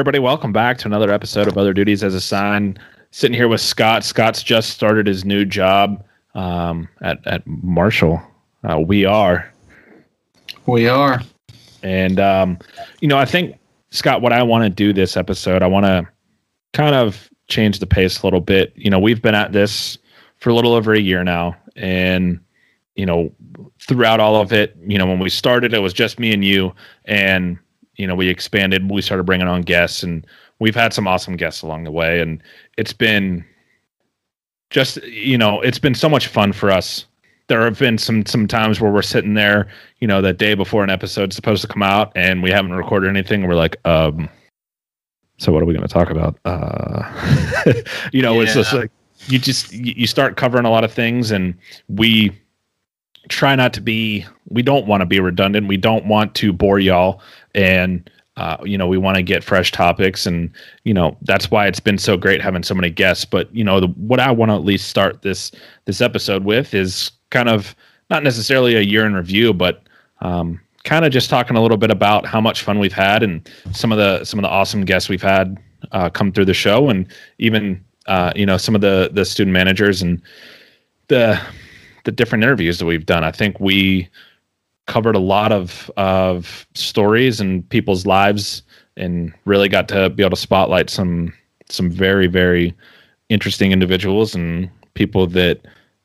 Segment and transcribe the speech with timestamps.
[0.00, 2.78] Everybody, welcome back to another episode of Other Duties as Assigned.
[3.10, 4.02] Sitting here with Scott.
[4.02, 6.02] Scott's just started his new job
[6.34, 8.18] um, at at Marshall.
[8.64, 9.52] Uh, we are,
[10.64, 11.20] We are.
[11.82, 12.58] and um,
[13.02, 13.58] you know, I think
[13.90, 16.08] Scott, what I want to do this episode, I want to
[16.72, 18.72] kind of change the pace a little bit.
[18.76, 19.98] You know, we've been at this
[20.38, 22.40] for a little over a year now, and
[22.94, 23.30] you know,
[23.86, 26.74] throughout all of it, you know, when we started, it was just me and you,
[27.04, 27.58] and
[28.00, 30.26] you know, we expanded, we started bringing on guests, and
[30.58, 32.42] we've had some awesome guests along the way, and
[32.78, 33.44] it's been
[34.70, 37.04] just you know, it's been so much fun for us.
[37.48, 40.82] There have been some some times where we're sitting there, you know, the day before
[40.82, 43.46] an episode's supposed to come out, and we haven't recorded anything.
[43.46, 44.30] We're like, um,
[45.36, 46.38] so what are we going to talk about?
[46.44, 47.02] Uh,
[48.12, 48.90] you know, it's just like
[49.26, 51.54] you just you start covering a lot of things, and
[51.88, 52.32] we
[53.28, 54.24] try not to be.
[54.48, 55.68] We don't want to be redundant.
[55.68, 57.20] We don't want to bore y'all,
[57.54, 60.50] and uh, you know, we want to get fresh topics, and
[60.84, 63.24] you know, that's why it's been so great having so many guests.
[63.24, 65.52] But you know, the, what I want to at least start this
[65.84, 67.74] this episode with is kind of
[68.08, 69.82] not necessarily a year in review, but
[70.20, 73.46] um, kind of just talking a little bit about how much fun we've had and
[73.72, 75.58] some of the some of the awesome guests we've had
[75.92, 79.52] uh, come through the show, and even uh, you know some of the the student
[79.52, 80.22] managers and
[81.08, 81.38] the
[82.04, 83.22] the different interviews that we've done.
[83.22, 84.08] I think we
[84.90, 88.62] covered a lot of of stories and people's lives,
[88.96, 91.32] and really got to be able to spotlight some
[91.68, 92.74] some very very
[93.28, 95.60] interesting individuals and people that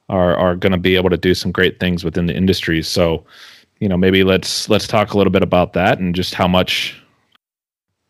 [0.10, 2.84] are are going to be able to do some great things within the industry.
[2.84, 3.26] So,
[3.80, 7.02] you know, maybe let's let's talk a little bit about that and just how much,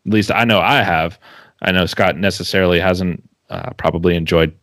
[0.06, 1.18] at least I know I have.
[1.62, 4.54] I know Scott necessarily hasn't uh, probably enjoyed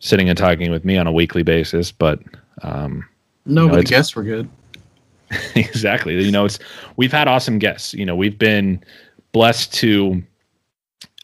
[0.00, 2.20] sitting and talking with me on a weekly basis, but
[2.60, 3.02] um,
[3.46, 4.46] No, You know, but the guests were good.
[5.54, 6.22] exactly.
[6.22, 6.58] You know, it's
[6.96, 7.94] we've had awesome guests.
[7.94, 8.82] You know, we've been
[9.32, 10.22] blessed to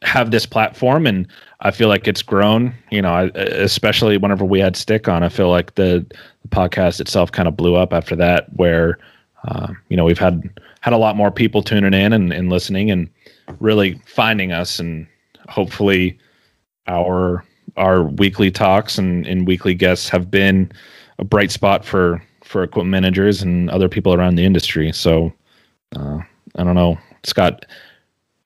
[0.03, 1.27] have this platform, and
[1.61, 2.75] I feel like it's grown.
[2.91, 6.07] You know, I, especially whenever we had Stick on, I feel like the,
[6.43, 8.47] the podcast itself kind of blew up after that.
[8.55, 8.99] Where
[9.47, 10.49] uh, you know we've had
[10.81, 13.09] had a lot more people tuning in and, and listening and
[13.59, 15.07] really finding us, and
[15.49, 16.19] hopefully
[16.87, 17.45] our
[17.77, 20.71] our weekly talks and, and weekly guests have been
[21.19, 24.91] a bright spot for for equipment managers and other people around the industry.
[24.91, 25.33] So
[25.95, 26.19] uh,
[26.57, 27.65] I don't know, Scott.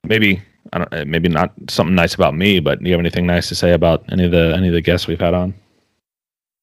[0.03, 0.42] Maybe
[0.75, 0.92] I don't.
[0.92, 3.72] uh, Maybe not something nice about me, but do you have anything nice to say
[3.72, 5.54] about any of the any of the guests we've had on?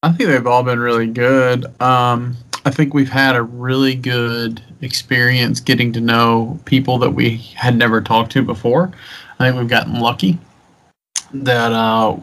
[0.03, 1.65] I think they've all been really good.
[1.81, 7.37] Um, I think we've had a really good experience getting to know people that we
[7.55, 8.91] had never talked to before.
[9.39, 10.37] I think we've gotten lucky
[11.33, 12.17] that uh,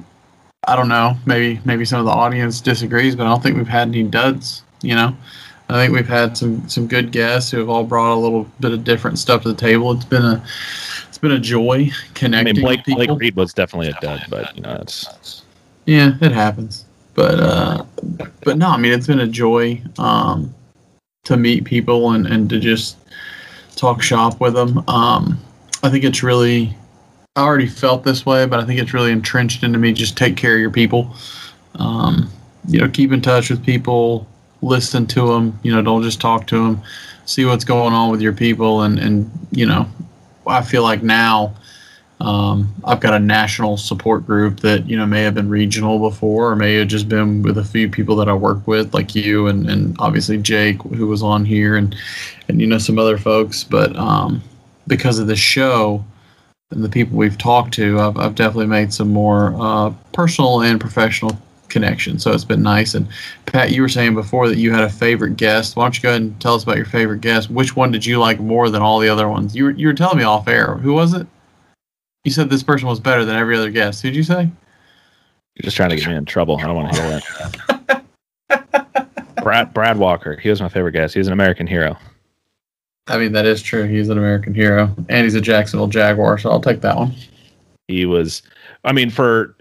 [0.68, 1.16] I don't know.
[1.26, 4.62] Maybe maybe some of the audience disagrees, but I don't think we've had any duds.
[4.82, 5.16] You know,
[5.68, 8.72] I think we've had some some good guests who have all brought a little bit
[8.72, 9.92] of different stuff to the table.
[9.92, 10.42] It's been a
[11.08, 12.56] it's been a joy I connecting.
[12.56, 13.06] mean, Blake people.
[13.06, 15.42] Blake Reed was definitely a dud, but you know, it's
[15.86, 16.84] Yeah, it happens.
[17.14, 17.84] But uh
[18.44, 20.54] but no, I mean it's been a joy um
[21.24, 22.96] to meet people and, and to just
[23.76, 24.78] talk shop with them.
[24.88, 25.38] Um
[25.82, 26.74] I think it's really
[27.36, 30.36] I already felt this way, but I think it's really entrenched into me just take
[30.36, 31.14] care of your people.
[31.74, 32.30] Um
[32.68, 34.26] you know, keep in touch with people,
[34.62, 36.82] listen to them, you know, don't just talk to them.
[37.26, 39.86] See what's going on with your people and and you know,
[40.46, 41.54] I feel like now
[42.20, 46.50] um, I've got a national support group that you know may have been regional before,
[46.50, 49.46] or may have just been with a few people that I work with, like you
[49.46, 51.94] and, and obviously Jake, who was on here, and
[52.48, 53.62] and you know some other folks.
[53.62, 54.42] But um,
[54.88, 56.04] because of the show
[56.70, 60.80] and the people we've talked to, I've, I've definitely made some more uh, personal and
[60.80, 62.22] professional connections.
[62.22, 62.94] So it's been nice.
[62.94, 63.06] And
[63.46, 65.76] Pat, you were saying before that you had a favorite guest.
[65.76, 67.50] Why don't you go ahead and tell us about your favorite guest?
[67.50, 69.54] Which one did you like more than all the other ones?
[69.54, 70.76] You were, you were telling me off air.
[70.76, 71.26] Who was it?
[72.24, 74.02] You said this person was better than every other guest.
[74.02, 74.50] Who'd you say?
[75.58, 76.56] you're just trying to get me in trouble.
[76.58, 77.20] I don't want to hear
[78.48, 79.24] that.
[79.42, 81.14] Brad Brad Walker, he was my favorite guest.
[81.14, 81.96] He was an American hero.
[83.08, 83.84] I mean, that is true.
[83.84, 87.12] He's an American hero, and he's a Jacksonville Jaguar, so I'll take that one.
[87.88, 88.42] he was
[88.84, 89.56] i mean for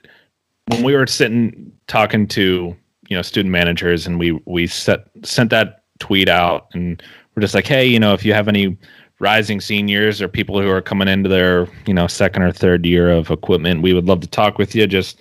[0.67, 2.75] when we were sitting talking to
[3.07, 7.01] you know student managers and we we set sent that tweet out and
[7.35, 8.77] we're just like hey you know if you have any
[9.19, 13.09] rising seniors or people who are coming into their you know second or third year
[13.09, 14.85] of equipment we would love to talk with you.
[14.85, 15.19] Just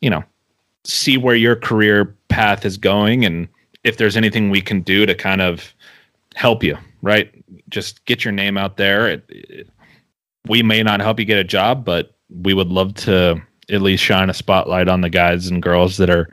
[0.00, 0.24] you know
[0.84, 3.48] see where your career path is going and
[3.84, 5.74] if there's anything we can do to kind of
[6.34, 7.32] help you right?
[7.68, 9.08] Just get your name out there.
[9.08, 9.68] It, it,
[10.46, 13.40] we may not help you get a job but we would love to
[13.70, 16.28] at least shine a spotlight on the guys and girls that are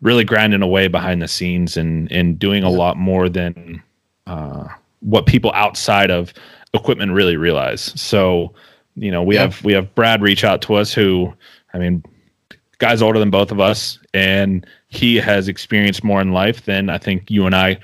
[0.00, 3.82] really grinding away behind the scenes and and doing a lot more than
[4.26, 4.66] uh,
[5.00, 6.32] what people outside of
[6.72, 7.92] equipment really realize.
[8.00, 8.52] So
[8.96, 9.42] you know, we Yeah.
[9.42, 11.32] have we have Brad reach out to us who,
[11.72, 12.02] I mean,
[12.78, 16.98] guy's older than both of us, and he has experienced more in life than I
[16.98, 17.78] think you and I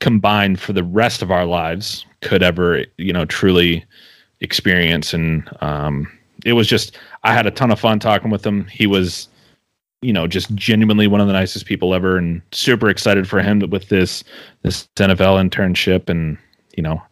[0.00, 3.82] combined for the rest of our lives could ever, you know, truly
[4.40, 5.14] experience.
[5.14, 6.06] And um,
[6.46, 8.66] it was just, I had a ton of fun talking with him.
[8.66, 9.28] He was,
[10.00, 13.58] you know, just genuinely one of the nicest people ever, and super excited for him
[13.70, 14.22] with this
[14.62, 16.08] this NFL internship.
[16.08, 16.38] And
[16.76, 17.02] you know,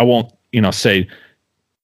[0.00, 1.06] I won't, you know, say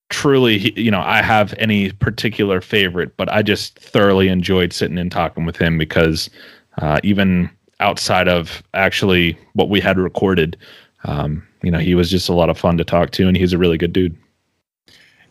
[0.08, 5.10] truly, you know, I have any particular favorite, but I just thoroughly enjoyed sitting and
[5.10, 6.30] talking with him because
[6.78, 7.50] uh, even
[7.80, 10.56] outside of actually what we had recorded,
[11.04, 13.52] um, you know, he was just a lot of fun to talk to, and he's
[13.52, 14.16] a really good dude.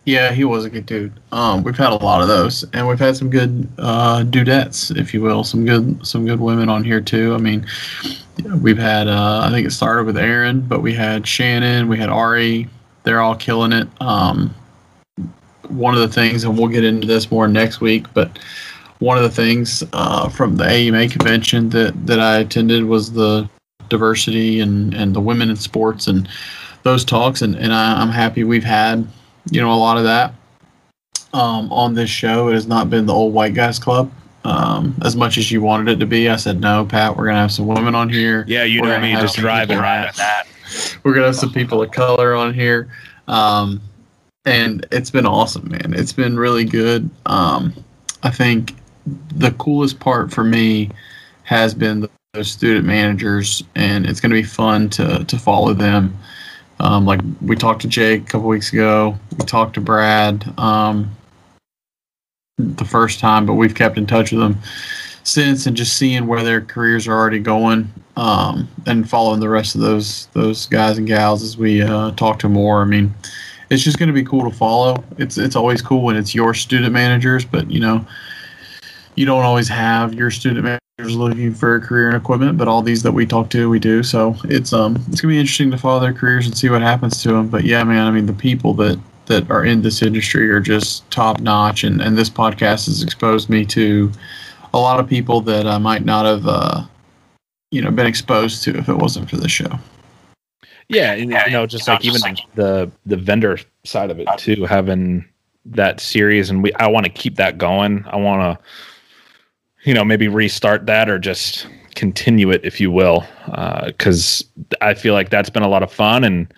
[0.05, 1.13] Yeah, he was a good dude.
[1.31, 5.15] Um, we've had a lot of those, and we've had some good uh, dudettes, if
[5.15, 7.33] you will, some good some good women on here too.
[7.33, 7.65] I mean,
[8.61, 12.09] we've had uh, I think it started with Aaron, but we had Shannon, we had
[12.09, 12.69] Ari.
[13.03, 13.87] They're all killing it.
[13.99, 14.53] Um,
[15.69, 18.37] one of the things, and we'll get into this more next week, but
[18.99, 23.49] one of the things uh, from the AMA convention that that I attended was the
[23.89, 26.29] diversity and and the women in sports and
[26.83, 29.07] those talks, and and I, I'm happy we've had
[29.51, 30.33] you know a lot of that
[31.33, 32.49] um, on this show.
[32.49, 34.11] It has not been the old white guys club
[34.43, 36.29] um, as much as you wanted it to be.
[36.29, 37.15] I said no, Pat.
[37.15, 38.45] We're gonna have some women on here.
[38.47, 40.43] Yeah, you We're know gonna me, just driving people- that.
[41.03, 42.89] We're gonna have some people of color on here,
[43.27, 43.81] um,
[44.45, 45.93] and it's been awesome, man.
[45.95, 47.09] It's been really good.
[47.27, 47.73] Um,
[48.23, 48.75] I think
[49.35, 50.89] the coolest part for me
[51.43, 55.73] has been the, those student managers, and it's going to be fun to to follow
[55.73, 56.17] them.
[56.79, 59.17] Um, like we talked to Jake a couple weeks ago.
[59.37, 61.15] We talked to Brad um,
[62.57, 64.57] the first time, but we've kept in touch with them
[65.23, 69.75] since, and just seeing where their careers are already going, um, and following the rest
[69.75, 72.81] of those those guys and gals as we uh, talk to more.
[72.81, 73.13] I mean,
[73.69, 75.03] it's just going to be cool to follow.
[75.17, 78.05] It's it's always cool when it's your student managers, but you know,
[79.15, 82.57] you don't always have your student managers looking for a career in equipment.
[82.57, 84.03] But all these that we talk to, we do.
[84.03, 87.21] So it's um it's gonna be interesting to follow their careers and see what happens
[87.23, 87.49] to them.
[87.49, 91.09] But yeah, man, I mean the people that that are in this industry are just
[91.11, 94.11] top notch, and and this podcast has exposed me to
[94.73, 96.85] a lot of people that I might not have uh
[97.71, 99.79] you know been exposed to if it wasn't for the show.
[100.87, 102.21] Yeah, and, you know, just like even
[102.53, 105.25] the the vendor side of it too, having
[105.65, 108.05] that series, and we I want to keep that going.
[108.07, 108.65] I want to,
[109.85, 113.23] you know, maybe restart that or just continue it, if you will,
[113.85, 114.43] because
[114.81, 116.53] I feel like that's been a lot of fun, and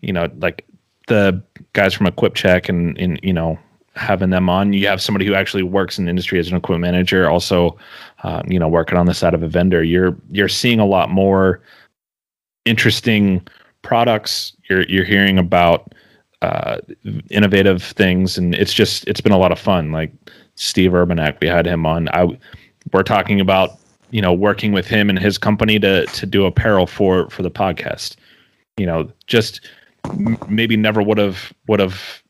[0.00, 0.64] you know, like
[1.08, 1.42] the
[1.72, 3.58] guys from Equip Check and and you know
[3.98, 4.72] having them on.
[4.72, 7.76] You have somebody who actually works in the industry as an equipment manager, also,
[8.22, 9.82] uh, you know, working on the side of a vendor.
[9.82, 11.60] You're you're seeing a lot more
[12.64, 13.46] interesting
[13.82, 14.56] products.
[14.70, 15.94] You're you're hearing about
[16.42, 16.78] uh,
[17.30, 19.90] innovative things, and it's just it's been a lot of fun.
[19.90, 20.12] Like
[20.54, 22.08] Steve Urbanek, we had him on.
[22.10, 22.38] I
[22.92, 23.78] we're talking about
[24.10, 27.50] you know working with him and his company to to do apparel for for the
[27.50, 28.16] podcast.
[28.76, 29.60] You know, just
[30.48, 32.22] maybe never would have would have.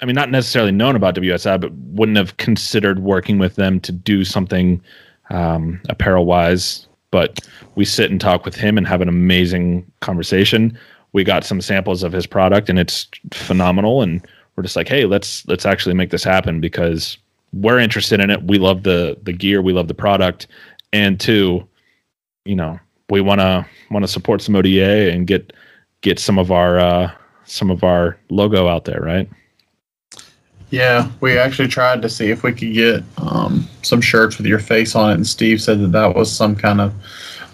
[0.00, 3.92] I mean, not necessarily known about WSI, but wouldn't have considered working with them to
[3.92, 4.82] do something
[5.30, 6.86] um, apparel wise.
[7.10, 7.40] But
[7.76, 10.78] we sit and talk with him and have an amazing conversation.
[11.12, 14.02] We got some samples of his product and it's phenomenal.
[14.02, 17.16] And we're just like, hey, let's let's actually make this happen because
[17.60, 18.42] we're interested in it.
[18.42, 20.46] We love the the gear, we love the product,
[20.92, 21.66] and two,
[22.44, 22.78] you know,
[23.10, 25.52] we want to want to support some ODA and get
[26.00, 27.12] get some of our uh,
[27.44, 29.28] some of our logo out there, right?
[30.70, 34.58] Yeah, we actually tried to see if we could get um, some shirts with your
[34.58, 36.92] face on it, and Steve said that that was some kind of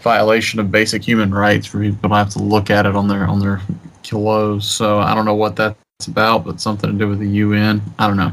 [0.00, 3.26] violation of basic human rights for people to have to look at it on their
[3.26, 3.60] on their
[4.02, 4.68] kilos.
[4.68, 7.82] So I don't know what that's about, but something to do with the UN.
[7.98, 8.32] I don't know,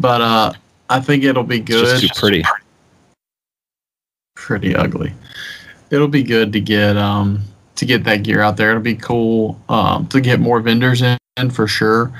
[0.00, 0.52] but uh,
[0.88, 2.00] I think it'll be It's good.
[2.00, 2.42] just too pretty.
[4.34, 5.12] pretty ugly.
[5.90, 7.42] It'll be good to get um
[7.76, 8.70] to get that gear out there.
[8.70, 12.12] It'll be cool um, to get more vendors in, in for sure.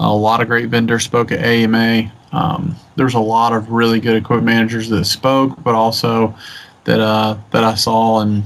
[0.00, 2.12] A lot of great vendors spoke at AMA.
[2.32, 6.36] Um, there's a lot of really good equipment managers that spoke, but also
[6.84, 8.42] that uh, that I saw and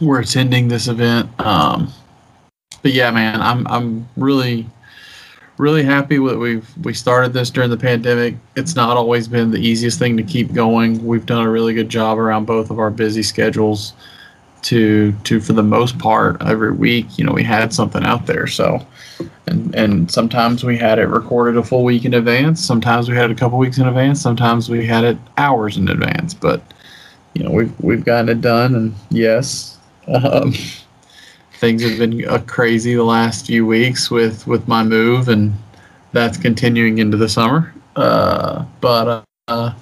[0.00, 1.28] were attending this event.
[1.40, 1.90] Um,
[2.82, 4.66] but yeah, man, I'm I'm really
[5.58, 8.36] really happy that we've we started this during the pandemic.
[8.56, 11.04] It's not always been the easiest thing to keep going.
[11.04, 13.92] We've done a really good job around both of our busy schedules
[14.62, 18.46] to to for the most part every week, you know, we had something out there.
[18.46, 18.84] So
[19.46, 23.30] and and sometimes we had it recorded a full week in advance, sometimes we had
[23.30, 26.62] it a couple weeks in advance, sometimes we had it hours in advance, but
[27.34, 29.78] you know, we've we've gotten it done and yes,
[30.08, 30.54] um,
[31.62, 35.54] things have been uh, crazy the last few weeks with with my move and
[36.10, 37.72] that's continuing into the summer.
[37.94, 39.72] Uh, but uh,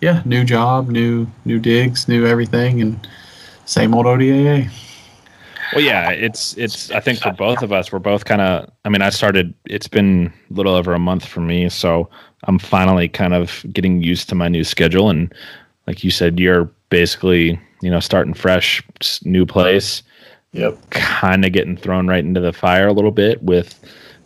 [0.00, 3.08] yeah, new job, new new digs, new everything, and
[3.64, 4.68] same old ODAA.
[5.72, 6.90] Well, yeah, it's it's.
[6.90, 8.68] I think for both of us, we're both kind of.
[8.84, 9.54] I mean, I started.
[9.66, 12.10] It's been a little over a month for me, so
[12.42, 15.08] I'm finally kind of getting used to my new schedule.
[15.08, 15.32] And
[15.86, 18.82] like you said, you're basically you know starting fresh,
[19.22, 20.02] new place.
[20.52, 20.90] Yep.
[20.90, 23.78] Kind of getting thrown right into the fire a little bit with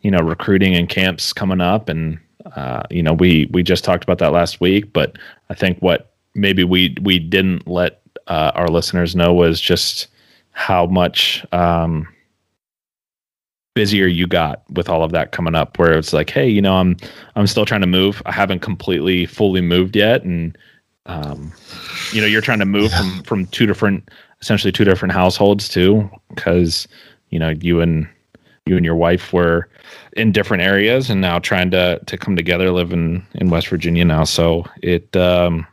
[0.02, 2.18] you know recruiting and camps coming up, and
[2.56, 4.92] uh, you know we we just talked about that last week.
[4.92, 5.18] But
[5.50, 10.08] I think what maybe we we didn't let uh, our listeners know was just
[10.52, 12.06] how much um,
[13.74, 16.76] busier you got with all of that coming up where it's like hey you know
[16.76, 16.96] i'm
[17.34, 20.56] i'm still trying to move i haven't completely fully moved yet and
[21.06, 21.52] um,
[22.12, 24.08] you know you're trying to move from from two different
[24.44, 26.86] essentially two different households too because
[27.30, 28.06] you know you and
[28.66, 29.70] you and your wife were
[30.18, 34.04] in different areas and now trying to to come together live in in west virginia
[34.04, 34.24] now.
[34.24, 35.66] So it um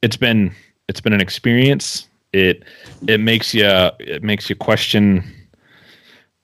[0.00, 0.50] it's been
[0.88, 2.08] it's been an experience.
[2.32, 2.64] It
[3.06, 3.66] it makes you
[3.98, 5.22] it makes you question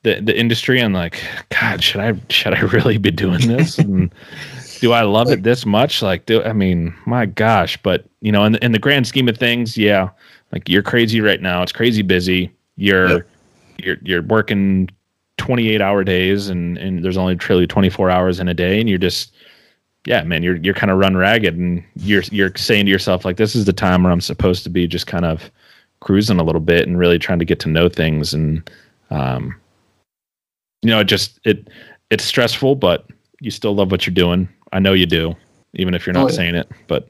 [0.03, 1.23] the the industry and like
[1.59, 3.79] god should i should i really be doing this?
[3.87, 4.15] And
[4.81, 6.03] do i love it this much?
[6.03, 9.27] Like do i mean my gosh but you know in the, in the grand scheme
[9.27, 10.11] of things yeah
[10.57, 13.29] like you're crazy right now it's crazy busy you're yep.
[13.77, 14.89] you're you're working
[15.37, 18.97] 28 hour days and and there's only truly 24 hours in a day and you're
[18.97, 19.35] just
[20.07, 23.37] yeah man you're you're kind of run ragged and you're you're saying to yourself like
[23.37, 25.51] this is the time where i'm supposed to be just kind of
[26.01, 28.71] cruising a little bit and really trying to get to know things and
[29.11, 29.55] um,
[30.81, 31.69] you know it just it
[32.09, 33.07] it's stressful but
[33.41, 35.35] you still love what you're doing i know you do
[35.75, 36.35] even if you're not oh, yeah.
[36.35, 37.07] saying it but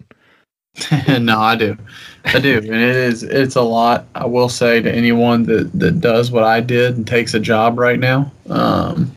[1.20, 1.76] no i do.
[2.24, 6.00] I do and it is it's a lot i will say to anyone that that
[6.00, 9.16] does what i did and takes a job right now um,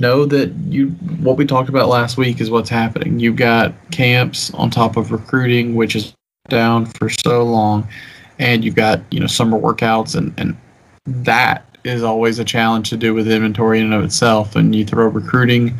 [0.00, 0.88] know that you
[1.20, 3.20] what we talked about last week is what's happening.
[3.20, 6.14] You've got camps on top of recruiting which is
[6.48, 7.86] down for so long
[8.38, 10.56] and you've got you know summer workouts and and
[11.06, 14.84] that is always a challenge to do with inventory in and of itself and you
[14.84, 15.78] throw recruiting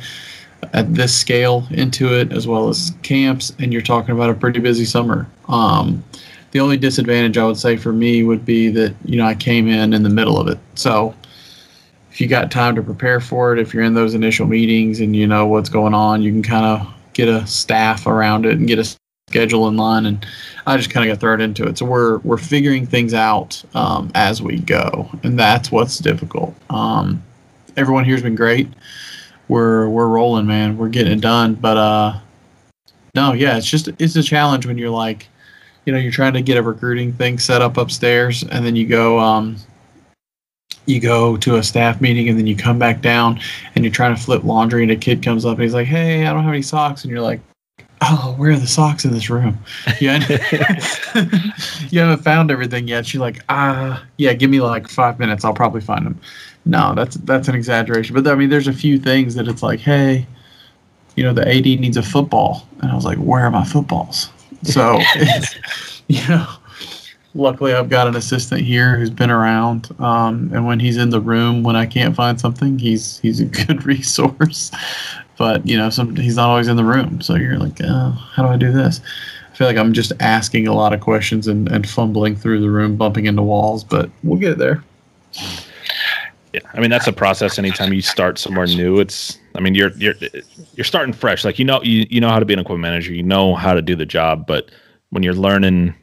[0.73, 4.61] at this scale into it as well as camps and you're talking about a pretty
[4.61, 6.02] busy summer um,
[6.52, 9.69] the only disadvantage i would say for me would be that you know i came
[9.69, 11.14] in in the middle of it so
[12.11, 15.14] if you got time to prepare for it if you're in those initial meetings and
[15.14, 18.67] you know what's going on you can kind of get a staff around it and
[18.67, 18.97] get a
[19.31, 20.26] schedule in line and
[20.67, 21.79] I just kind of got thrown into it.
[21.79, 26.55] So we're we're figuring things out um, as we go, and that's what's difficult.
[26.69, 27.23] Um,
[27.76, 28.69] everyone here's been great.
[29.50, 30.78] We're we're rolling, man.
[30.78, 31.54] We're getting it done.
[31.54, 32.21] But uh,
[33.16, 35.26] no, yeah, it's just it's a challenge when you're like,
[35.85, 38.87] you know, you're trying to get a recruiting thing set up upstairs, and then you
[38.87, 39.57] go um,
[40.87, 43.40] you go to a staff meeting and then you come back down
[43.75, 46.26] and you're trying to flip laundry and a kid comes up and he's like, Hey,
[46.26, 47.40] I don't have any socks and you're like,
[48.02, 49.59] oh, where are the socks in this room?
[50.00, 50.19] Yeah,
[51.90, 53.07] you haven't found everything yet.
[53.07, 55.45] She's like, ah, yeah, give me like five minutes.
[55.45, 56.19] I'll probably find them.
[56.64, 58.14] No, that's that's an exaggeration.
[58.14, 60.26] But I mean, there's a few things that it's like, hey,
[61.17, 64.31] you know, the AD needs a football, and I was like, where are my footballs?
[64.62, 65.00] So,
[66.09, 66.47] you know,
[67.35, 71.21] luckily I've got an assistant here who's been around, um, and when he's in the
[71.21, 74.71] room when I can't find something, he's he's a good resource
[75.40, 77.23] but you know, some he's not always in the room.
[77.23, 79.00] So you're like, oh, how do I do this?
[79.50, 82.69] I feel like I'm just asking a lot of questions and, and fumbling through the
[82.69, 84.85] room, bumping into walls, but we'll get there.
[86.52, 87.59] Yeah, I mean that's a process.
[87.59, 90.14] Anytime you start somewhere new, it's I mean you're you're
[90.75, 91.45] you're starting fresh.
[91.45, 93.73] Like you know you you know how to be an equipment manager, you know how
[93.73, 94.71] to do the job, but
[95.11, 95.95] when you're learning,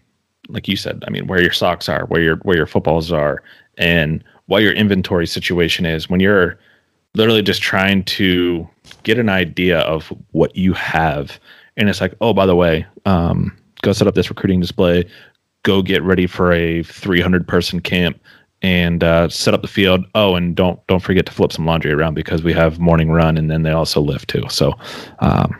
[0.48, 3.44] like you said, I mean where your socks are, where your where your footballs are,
[3.78, 6.58] and what your inventory situation is, when you're
[7.16, 8.68] literally just trying to
[9.04, 11.40] get an idea of what you have.
[11.76, 15.06] And it's like, oh, by the way, um, go set up this recruiting display,
[15.64, 18.20] go get ready for a 300 person camp
[18.62, 20.06] and uh, set up the field.
[20.16, 23.38] Oh, and don't don't forget to flip some laundry around because we have morning run
[23.38, 24.44] and then they also lift too.
[24.50, 24.74] So,
[25.20, 25.58] um,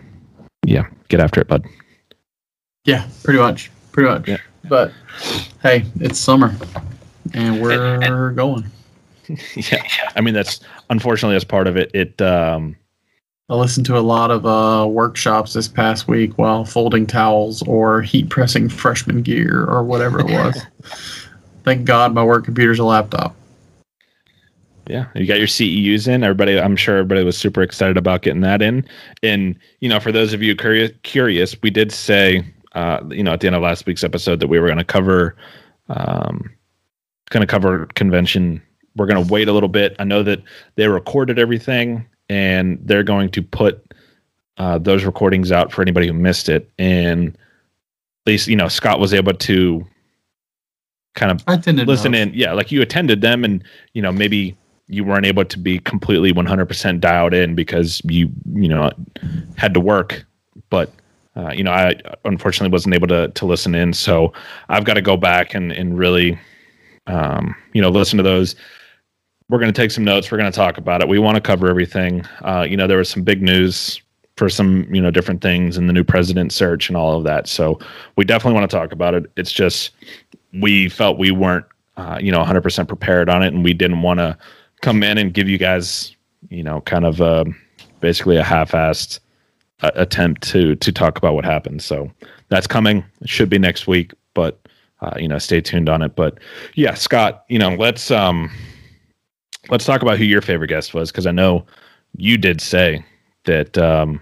[0.66, 1.66] yeah, get after it, bud.
[2.86, 4.28] Yeah, pretty much, pretty much.
[4.28, 4.38] Yeah.
[4.64, 4.92] But
[5.62, 6.56] hey, it's summer,
[7.34, 8.66] and we're and, and, going.
[9.56, 9.84] Yeah,
[10.16, 11.92] I mean that's unfortunately that's part of it.
[11.94, 12.78] It um,
[13.50, 18.02] I listened to a lot of uh, workshops this past week while folding towels or
[18.02, 20.62] heat pressing freshman gear or whatever it was.
[21.68, 23.36] Thank God my work computer's a laptop.
[24.88, 26.24] Yeah, you got your CEUs in.
[26.24, 28.88] Everybody, I'm sure everybody was super excited about getting that in.
[29.22, 33.34] And you know, for those of you curious, curious we did say, uh, you know,
[33.34, 35.36] at the end of last week's episode that we were going to cover,
[35.90, 36.50] um,
[37.32, 38.62] going to cover convention.
[38.96, 39.94] We're going to wait a little bit.
[40.00, 40.42] I know that
[40.76, 43.94] they recorded everything and they're going to put
[44.56, 47.38] uh, those recordings out for anybody who missed it, and at
[48.26, 49.86] least you know Scott was able to
[51.18, 52.32] kind of listen in.
[52.34, 53.62] Yeah, like you attended them, and
[53.94, 54.56] you know maybe
[54.88, 58.90] you weren't able to be completely 100% dialed in because you you know
[59.58, 60.26] had to work,
[60.70, 60.92] but.
[61.36, 61.94] Uh, you know, I
[62.26, 64.34] unfortunately wasn't able to to listen in, so
[64.70, 66.40] I've got to go back and and really,
[67.06, 68.56] um, you know, listen to those.
[69.48, 70.32] We're going to take some notes.
[70.32, 71.08] We're going to talk about it.
[71.08, 72.26] We want to cover everything.
[72.42, 74.02] Uh, you know, there was some big news
[74.38, 77.48] for some you know different things in the new president search and all of that.
[77.48, 77.80] So
[78.16, 79.30] we definitely want to talk about it.
[79.36, 79.92] It's just
[80.62, 81.66] we felt we weren't
[81.98, 84.38] uh, you know 100% prepared on it, and we didn't want to
[84.82, 86.16] come in and give you guys
[86.50, 87.46] you know kind of uh,
[88.00, 89.20] basically a half-assed
[89.82, 91.82] uh, attempt to to talk about what happened.
[91.82, 92.12] So
[92.50, 93.04] that's coming.
[93.22, 94.60] It should be next week, but
[95.02, 96.16] uh, you know, stay tuned on it.
[96.16, 96.40] But
[96.76, 98.52] yeah, Scott, you know, let's um
[99.70, 101.66] let's talk about who your favorite guest was because I know
[102.16, 103.04] you did say
[103.46, 104.20] that um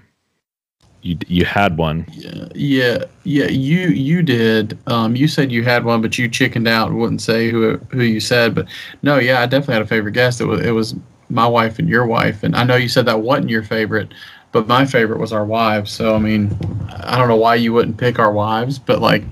[1.06, 2.06] you you had one.
[2.12, 3.46] Yeah, yeah, yeah.
[3.46, 4.78] You you did.
[4.88, 8.02] Um, you said you had one, but you chickened out and wouldn't say who who
[8.02, 8.56] you said.
[8.56, 8.68] But
[9.04, 10.42] no, yeah, I definitely had a favorite guest.
[10.42, 10.96] It was it was
[11.30, 12.42] my wife and your wife.
[12.42, 14.14] And I know you said that wasn't your favorite,
[14.52, 15.92] but my favorite was our wives.
[15.92, 16.58] So I mean,
[16.90, 19.24] I don't know why you wouldn't pick our wives, but like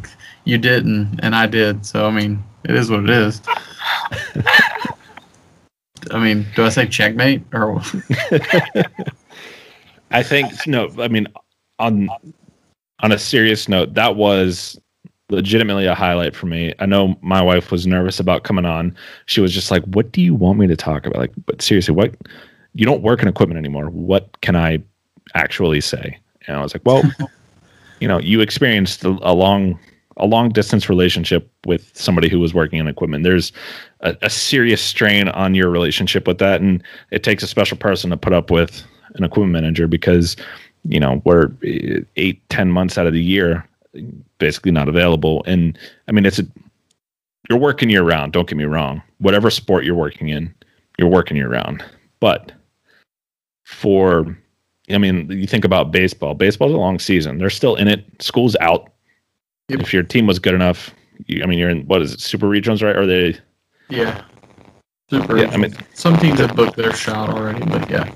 [0.44, 1.88] you didn't, and I did.
[1.88, 3.42] So I mean, it is what it is.
[6.12, 7.82] I mean, do I say checkmate or?
[10.12, 10.90] I think no.
[11.00, 11.28] I mean,
[11.80, 12.10] on
[13.00, 14.80] on a serious note, that was
[15.30, 16.74] legitimately a highlight for me.
[16.80, 18.96] I know my wife was nervous about coming on.
[19.26, 21.94] She was just like, "What do you want me to talk about?" Like, but seriously,
[21.94, 22.16] what?
[22.74, 23.90] You don't work in equipment anymore.
[23.90, 24.82] What can I
[25.36, 26.18] actually say?
[26.48, 27.04] And I was like, "Well,
[28.00, 29.80] you know, you experienced a, long
[30.18, 33.24] a long distance relationship with somebody who was working in equipment.
[33.24, 33.52] There's
[34.02, 38.10] a, a serious strain on your relationship with that, and it takes a special person
[38.10, 38.84] to put up with
[39.16, 40.36] an equipment manager because
[40.86, 43.68] you know we're eh, eight ten months out of the year
[44.40, 46.46] basically not available and i mean it's a
[47.50, 50.54] you're working year round don't get me wrong whatever sport you're working in
[50.98, 51.84] you're working year round
[52.20, 52.52] but
[53.64, 54.38] for
[54.92, 58.56] i mean you think about baseball baseball's a long season they're still in it school's
[58.60, 58.90] out
[59.70, 59.80] Yep.
[59.80, 60.94] if your team was good enough
[61.28, 63.38] you, i mean you're in what is it super regionals right are they
[63.90, 64.24] Yeah.
[65.10, 65.38] Super.
[65.38, 68.10] Yeah, I mean- some teams have booked their shot already, but yeah.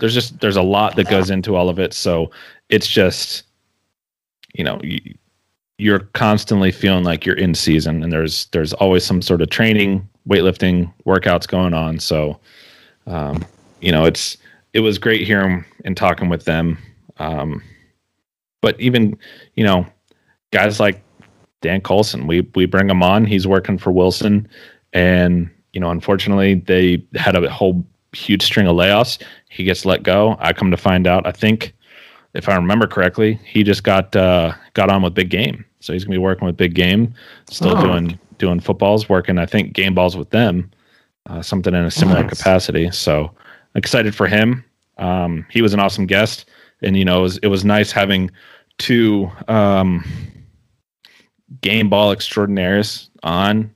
[0.00, 1.92] There's just there's a lot that goes into all of it.
[1.92, 2.30] So
[2.68, 3.44] it's just
[4.54, 5.00] you know you,
[5.78, 10.06] you're constantly feeling like you're in season and there's there's always some sort of training
[10.28, 11.98] weightlifting workouts going on.
[11.98, 12.40] So
[13.06, 13.44] um,
[13.80, 14.36] you know it's
[14.72, 16.78] it was great hearing and talking with them.
[17.18, 17.62] Um,
[18.60, 19.16] but even
[19.54, 19.86] you know
[20.50, 21.02] guys like
[21.60, 23.24] dan colson we we bring him on.
[23.24, 24.48] He's working for wilson.
[24.92, 30.02] And you know unfortunately they had a whole huge string of layoffs he gets let
[30.02, 30.36] go.
[30.40, 31.74] I come to find out, I think,
[32.34, 36.04] if I remember correctly, he just got uh, got on with Big Game, so he's
[36.04, 37.12] gonna be working with Big Game,
[37.50, 37.82] still Oh.
[37.82, 40.70] doing doing footballs, working I think game balls with them,
[41.28, 42.38] uh, something in a similar Nice.
[42.38, 42.90] capacity.
[42.92, 43.32] So
[43.74, 44.64] excited for him.
[44.98, 46.48] Um, he was an awesome guest,
[46.82, 48.30] and you know it was it was nice having
[48.78, 50.04] two um,
[51.60, 53.70] game ball extraordinaires on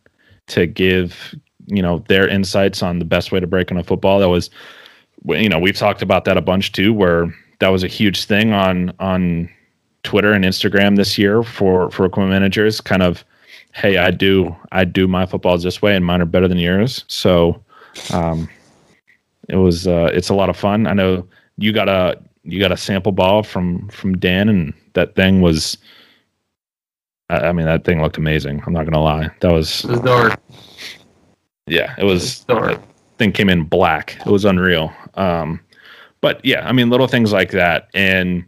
[0.47, 1.35] to give
[1.67, 4.19] you know their insights on the best way to break on a football.
[4.19, 4.51] That was
[5.27, 8.53] you know we've talked about that a bunch too where that was a huge thing
[8.53, 9.49] on on
[10.03, 13.25] twitter and instagram this year for for equipment managers kind of
[13.73, 17.05] hey i do i do my footballs this way and mine are better than yours
[17.09, 17.61] so
[18.13, 18.49] um
[19.49, 22.73] it was uh it's a lot of fun i know you got a you got
[22.73, 25.79] a sample ball from from dan and that thing was
[27.31, 30.01] i, I mean that thing looked amazing i'm not gonna lie that was It was
[30.01, 30.41] dark.
[31.67, 32.45] Yeah it was
[33.19, 34.17] thing came in black.
[34.27, 34.93] It was unreal.
[35.15, 35.61] Um,
[36.21, 38.45] but yeah, I mean, little things like that, and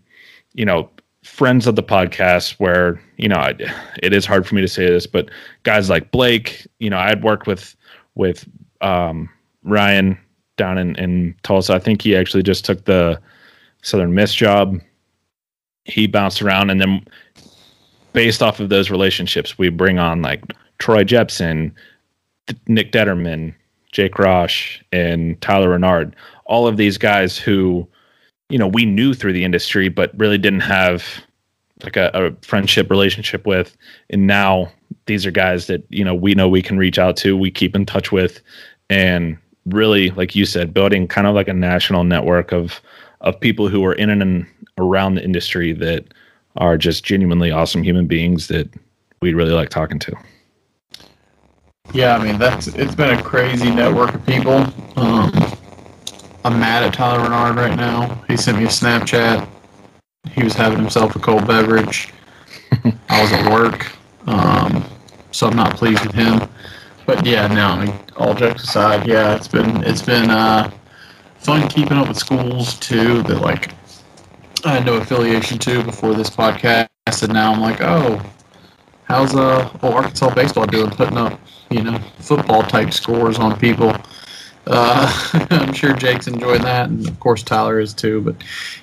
[0.54, 0.88] you know,
[1.22, 3.54] friends of the podcast where you know I,
[4.02, 5.30] it is hard for me to say this, but
[5.62, 7.76] guys like Blake, you know, I had worked with
[8.14, 8.48] with
[8.80, 9.28] um,
[9.62, 10.18] Ryan
[10.56, 11.74] down in, in Tulsa.
[11.74, 13.20] I think he actually just took the
[13.82, 14.80] Southern Miss job.
[15.84, 17.06] He bounced around, and then
[18.12, 20.42] based off of those relationships, we bring on like
[20.78, 21.74] Troy Jepson,
[22.66, 23.54] Nick Detterman,
[23.92, 26.14] Jake Rosh, and Tyler Renard.
[26.44, 27.86] All of these guys who,
[28.48, 31.04] you know, we knew through the industry, but really didn't have
[31.82, 33.76] like a, a friendship relationship with.
[34.10, 34.72] And now
[35.06, 37.74] these are guys that, you know, we know we can reach out to, we keep
[37.74, 38.40] in touch with,
[38.88, 42.80] and really, like you said, building kind of like a national network of
[43.22, 44.46] of people who are in and
[44.78, 46.04] around the industry that
[46.56, 48.68] are just genuinely awesome human beings that
[49.20, 50.14] we really like talking to.
[51.92, 54.66] Yeah, I mean that's it's been a crazy network of people.
[54.96, 55.32] Um,
[56.44, 58.22] I'm mad at Tyler Renard right now.
[58.28, 59.48] He sent me a Snapchat.
[60.30, 62.12] He was having himself a cold beverage.
[63.08, 63.90] I was at work,
[64.26, 64.84] um,
[65.30, 66.48] so I'm not pleased with him.
[67.06, 70.70] But yeah, no, I mean, all jokes aside, yeah, it's been it's been uh,
[71.38, 73.70] fun keeping up with schools too that like
[74.64, 76.88] I had no affiliation to before this podcast,
[77.22, 78.20] and now I'm like, oh,
[79.06, 80.90] how's uh well, Arkansas baseball doing?
[80.90, 81.40] Putting up
[81.70, 83.94] you know football type scores on people.
[84.66, 88.20] Uh, I'm sure Jake's enjoying that, and of course Tyler is too.
[88.20, 88.36] But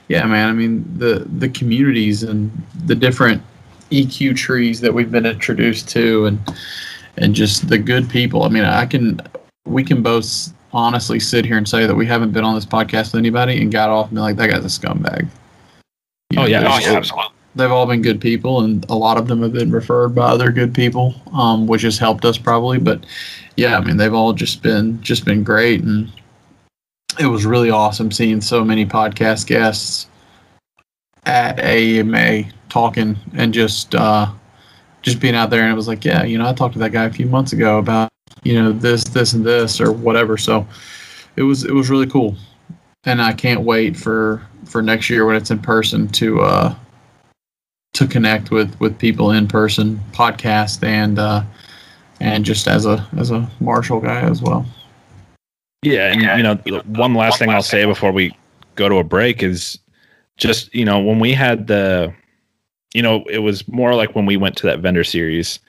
[0.08, 2.52] yeah, man, I mean the the communities and
[2.86, 3.42] the different
[3.92, 6.40] EQ trees that we've been introduced to, and
[7.18, 8.44] and just the good people.
[8.44, 9.20] I mean, I can
[9.66, 13.14] we can both honestly sit here and say that we haven't been on this podcast
[13.14, 15.28] with anybody and got off and be like, that guy's a scumbag.
[16.32, 17.33] You oh, know, yeah, oh, yeah, absolutely.
[17.56, 20.52] They've all been good people, and a lot of them have been referred by other
[20.52, 22.80] good people, um, which has helped us probably.
[22.80, 23.06] But
[23.58, 26.12] yeah, I mean, they've all just been just been great, and
[27.20, 30.08] it was really awesome seeing so many podcast guests
[31.26, 34.32] at AMA talking and just uh,
[35.04, 35.62] just being out there.
[35.62, 37.54] And it was like, yeah, you know, I talked to that guy a few months
[37.54, 38.10] ago about
[38.44, 40.38] you know this, this, and this, or whatever.
[40.38, 40.68] So
[41.36, 42.36] it was it was really cool,
[43.06, 46.76] and I can't wait for for next year when it's in person to uh,
[47.94, 51.44] to connect with with people in person, podcast, and uh,
[52.20, 54.66] and just as a as a Marshall guy as well.
[55.82, 56.22] Yeah, and
[56.66, 58.36] you know, one last thing I'll say before we
[58.76, 59.78] go to a break is
[60.38, 62.14] just you know when we had the
[62.94, 65.60] you know it was more like when we went to that vendor series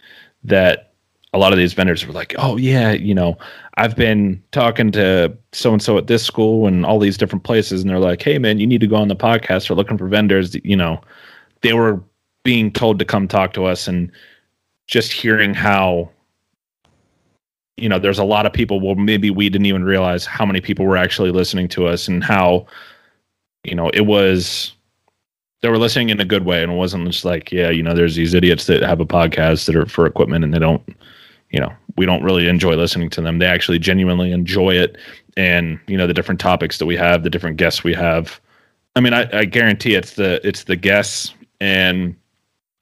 [0.42, 0.92] that
[1.32, 3.36] a lot of these vendors were like oh yeah you know
[3.76, 7.82] i've been talking to so and so at this school and all these different places
[7.82, 10.08] and they're like hey man you need to go on the podcast or looking for
[10.08, 11.00] vendors you know
[11.60, 12.00] they were
[12.44, 14.10] being told to come talk to us and
[14.86, 16.10] just hearing how
[17.76, 20.60] you know there's a lot of people well maybe we didn't even realize how many
[20.60, 22.66] people were actually listening to us and how
[23.64, 24.72] you know, it was
[25.62, 27.94] they were listening in a good way and it wasn't just like, yeah, you know,
[27.94, 30.82] there's these idiots that have a podcast that are for equipment and they don't,
[31.50, 33.38] you know, we don't really enjoy listening to them.
[33.38, 34.98] They actually genuinely enjoy it
[35.38, 38.38] and, you know, the different topics that we have, the different guests we have.
[38.94, 42.14] I mean, I, I guarantee it's the it's the guests and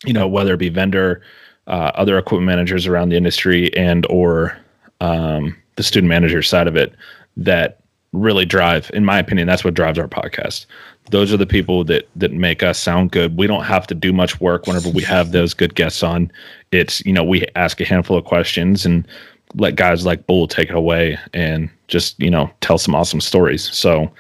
[0.05, 1.23] you know, whether it be vendor,
[1.67, 4.57] uh, other equipment managers around the industry and or
[5.01, 6.95] um, the student manager side of it
[7.37, 7.79] that
[8.13, 10.67] really drive in my opinion that's what drives our podcast.
[11.11, 13.37] Those are the people that that make us sound good.
[13.37, 16.31] We don't have to do much work whenever we have those good guests on.
[16.73, 19.07] It's you know we ask a handful of questions and
[19.55, 23.73] let guys like bull take it away and just you know tell some awesome stories.
[23.73, 24.11] So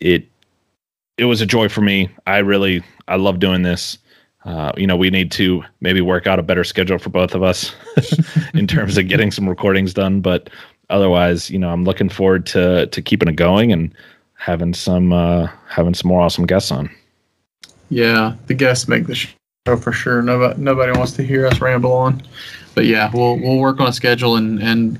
[0.00, 0.26] it
[1.18, 2.08] it was a joy for me.
[2.26, 3.98] I really i love doing this
[4.44, 7.42] uh, you know we need to maybe work out a better schedule for both of
[7.42, 7.74] us
[8.54, 10.50] in terms of getting some recordings done but
[10.90, 13.94] otherwise, you know, I'm looking forward to to keeping it going and
[14.34, 16.90] having some uh, having some more awesome guests on.
[17.88, 20.20] Yeah, the guests make the show for sure.
[20.20, 22.22] Nobody nobody wants to hear us ramble on,
[22.74, 24.98] but yeah, we'll we'll work on a schedule and and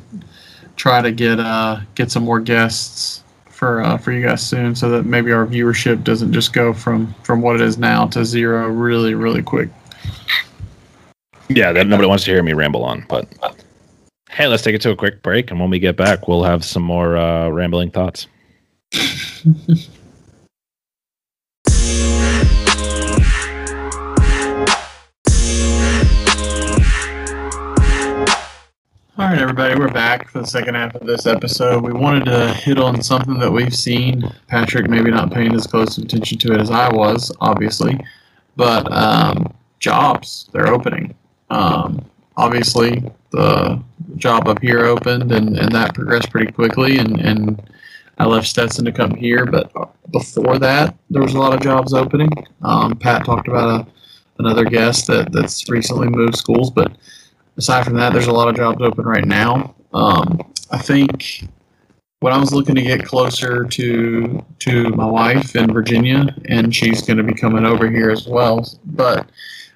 [0.76, 3.22] try to get uh get some more guests
[3.60, 7.14] for uh, for you guys soon, so that maybe our viewership doesn't just go from
[7.22, 9.68] from what it is now to zero really really quick.
[11.50, 13.28] Yeah, that nobody wants to hear me ramble on, but
[14.30, 16.64] Hey, let's take it to a quick break, and when we get back, we'll have
[16.64, 18.28] some more uh, rambling thoughts.
[29.20, 31.84] All right, everybody, we're back for the second half of this episode.
[31.84, 34.22] We wanted to hit on something that we've seen.
[34.46, 38.00] Patrick maybe not paying as close attention to it as I was, obviously,
[38.56, 41.14] but um, jobs they're opening.
[41.50, 42.02] Um,
[42.38, 43.82] obviously, the
[44.16, 46.96] job up here opened, and, and that progressed pretty quickly.
[46.96, 47.70] And, and
[48.16, 49.70] I left Stetson to come here, but
[50.12, 52.32] before that, there was a lot of jobs opening.
[52.62, 53.86] Um, Pat talked about a,
[54.38, 56.96] another guest that, that's recently moved schools, but
[57.60, 59.74] aside from that, there's a lot of jobs open right now.
[59.92, 61.44] Um, I think
[62.20, 67.02] when I was looking to get closer to to my wife in Virginia, and she's
[67.02, 69.28] going to be coming over here as well, but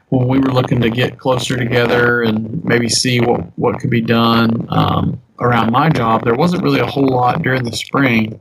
[0.08, 4.00] when we were looking to get closer together and maybe see what, what could be
[4.00, 8.40] done um, around my job, there wasn't really a whole lot during the spring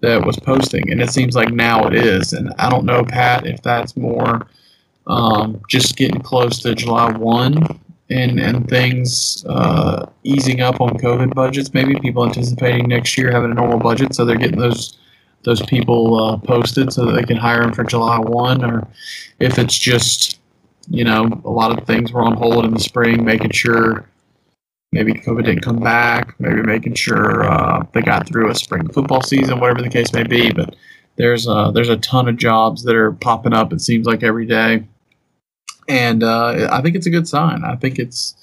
[0.00, 2.32] that was posting, and it seems like now it is.
[2.32, 4.48] And I don't know, Pat, if that's more
[5.06, 7.78] um, just getting close to July 1
[8.10, 13.50] and, and things uh, easing up on COVID budgets, maybe people anticipating next year having
[13.50, 14.98] a normal budget, so they're getting those
[15.44, 18.86] those people uh, posted so that they can hire them for July 1, or
[19.40, 20.38] if it's just
[20.88, 24.08] you know, a lot of things were on hold in the spring, making sure
[24.92, 29.22] maybe COVID didn't come back, maybe making sure uh, they got through a spring football
[29.22, 30.52] season, whatever the case may be.
[30.52, 30.76] But
[31.16, 33.72] there's a, there's a ton of jobs that are popping up.
[33.72, 34.84] It seems like every day,
[35.92, 37.64] and uh, I think it's a good sign.
[37.64, 38.34] I think it's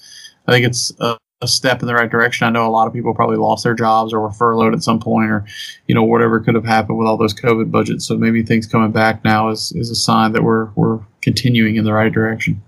[0.46, 2.46] I think it's a, a, step in the right direction.
[2.46, 5.00] I know a lot of people probably lost their jobs or were furloughed at some
[5.00, 5.44] point, or
[5.88, 8.06] you know whatever could have happened with all those COVID budgets.
[8.06, 11.84] So maybe things coming back now is is a sign that we're we're continuing in
[11.84, 12.62] the right direction.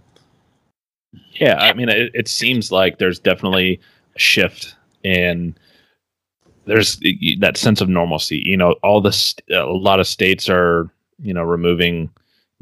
[1.35, 3.81] Yeah, I mean, it, it seems like there's definitely
[4.17, 5.57] a shift in
[6.65, 7.01] there's
[7.39, 8.43] that sense of normalcy.
[8.45, 9.17] You know, all the
[9.53, 10.91] a lot of states are
[11.21, 12.11] you know removing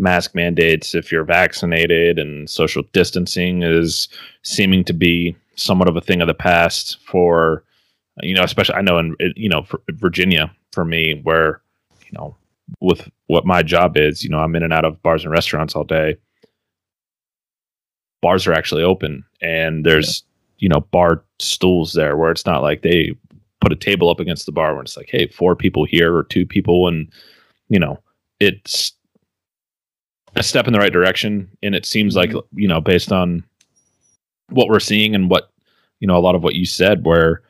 [0.01, 4.09] mask mandates if you're vaccinated, and social distancing is
[4.43, 7.65] seeming to be somewhat of a thing of the past for
[8.23, 11.63] you know, especially I know in you know Virginia for me where
[12.05, 12.37] you know
[12.81, 15.75] with what my job is, you know, I'm in and out of bars and restaurants
[15.75, 16.17] all day
[18.21, 20.65] bars are actually open and there's yeah.
[20.65, 23.13] you know bar stools there where it's not like they
[23.61, 26.25] put a table up against the bar where it's like hey four people here or
[26.25, 27.11] two people and
[27.69, 27.99] you know
[28.39, 28.93] it's
[30.37, 32.35] a step in the right direction and it seems mm-hmm.
[32.35, 33.45] like you know based on
[34.49, 35.51] what we're seeing and what
[36.01, 37.43] you know a lot of what you said where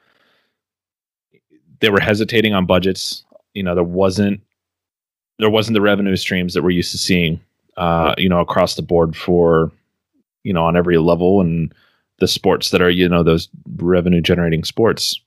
[1.81, 4.41] they were hesitating on budgets you know there wasn't
[5.39, 7.41] there wasn't the revenue streams that we're used to seeing
[7.77, 9.73] uh, you know across the board for
[10.45, 11.75] you know on every level and
[12.19, 15.21] the sports that are you know those revenue generating sports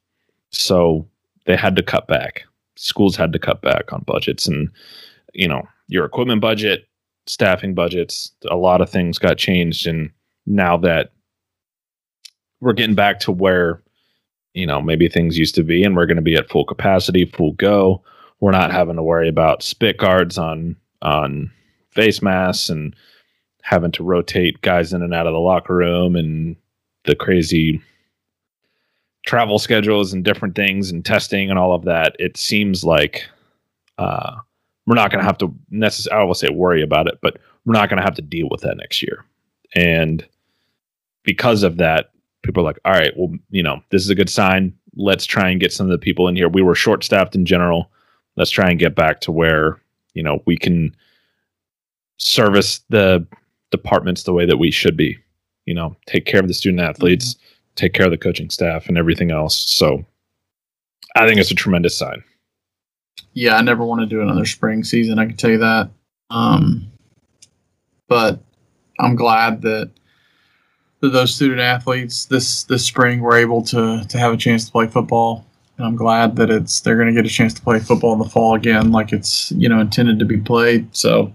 [0.52, 1.08] so
[1.46, 2.44] they had to cut back
[2.76, 4.70] schools had to cut back on budgets and
[5.34, 6.88] you know your equipment budget
[7.26, 10.10] staffing budgets a lot of things got changed and
[10.46, 11.12] now that
[12.60, 13.82] we're getting back to where
[14.54, 17.26] you know maybe things used to be and we're going to be at full capacity
[17.26, 18.02] full go
[18.40, 21.52] we're not having to worry about spit guards on on
[21.92, 22.96] face masks and
[23.62, 26.56] having to rotate guys in and out of the locker room and
[27.06, 27.82] the crazy
[29.26, 33.28] travel schedules and different things and testing and all of that, it seems like
[33.98, 34.36] uh,
[34.86, 37.74] we're not going to have to necessarily, I will say worry about it, but we're
[37.74, 39.26] not going to have to deal with that next year.
[39.76, 40.26] And
[41.24, 42.12] because of that,
[42.44, 44.74] people are like, all right, well, you know, this is a good sign.
[44.96, 46.50] Let's try and get some of the people in here.
[46.50, 47.90] We were short staffed in general.
[48.36, 49.82] Let's try and get back to where,
[50.14, 50.96] you know, we can
[52.18, 53.26] service the
[53.72, 55.18] departments the way that we should be.
[55.66, 57.44] You know, take care of the student athletes, mm-hmm.
[57.76, 59.58] take care of the coaching staff, and everything else.
[59.58, 60.06] So,
[61.16, 62.24] I think it's a tremendous sign.
[63.34, 65.20] Yeah, I never want to do another spring season.
[65.20, 65.90] I can tell you that.
[66.30, 66.92] Um,
[68.08, 68.40] but
[69.00, 69.92] I'm glad that
[71.02, 74.88] those student athletes this this spring were able to to have a chance to play
[74.88, 75.46] football.
[75.78, 78.20] And I'm glad that it's they're going to get a chance to play football in
[78.20, 80.96] the fall again, like it's you know intended to be played.
[80.96, 81.34] So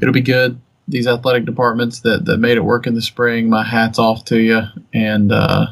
[0.00, 3.48] it'll be good these athletic departments that, that made it work in the spring.
[3.48, 5.66] My hat's off to you, and uh,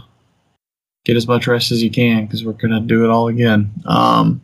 [1.04, 3.70] get as much rest as you can because we're gonna do it all again.
[3.86, 4.40] Um,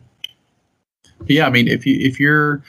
[1.29, 2.63] yeah, I mean, if you if you're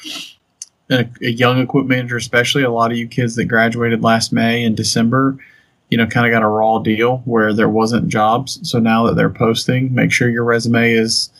[0.90, 4.64] a, a, young equipment manager, especially a lot of you kids that graduated last May
[4.64, 5.36] and December,
[5.90, 8.58] you know, kind of got a raw deal where there wasn't jobs.
[8.68, 11.30] So now that they're posting, make sure your resume is.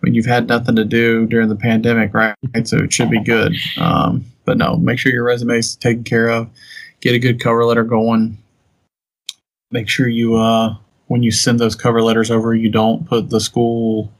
[0.00, 2.36] I mean, you've had nothing to do during the pandemic, right?
[2.62, 3.56] So it should be good.
[3.78, 6.48] Um, but no, make sure your resume is taken care of.
[7.00, 8.38] Get a good cover letter going.
[9.72, 10.76] Make sure you, uh,
[11.08, 14.12] when you send those cover letters over, you don't put the school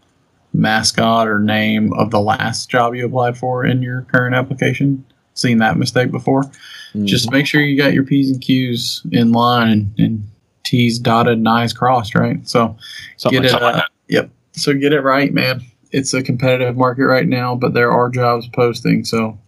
[0.52, 5.04] mascot or name of the last job you applied for in your current application.
[5.34, 6.42] Seen that mistake before.
[6.42, 7.06] Mm-hmm.
[7.06, 10.28] Just make sure you got your P's and Q's in line and, and
[10.64, 12.46] T's dotted and I's crossed, right?
[12.48, 12.76] So
[13.16, 13.62] something get it.
[13.62, 14.30] Uh, yep.
[14.52, 15.62] So get it right, man.
[15.92, 19.04] It's a competitive market right now, but there are jobs posting.
[19.04, 19.38] So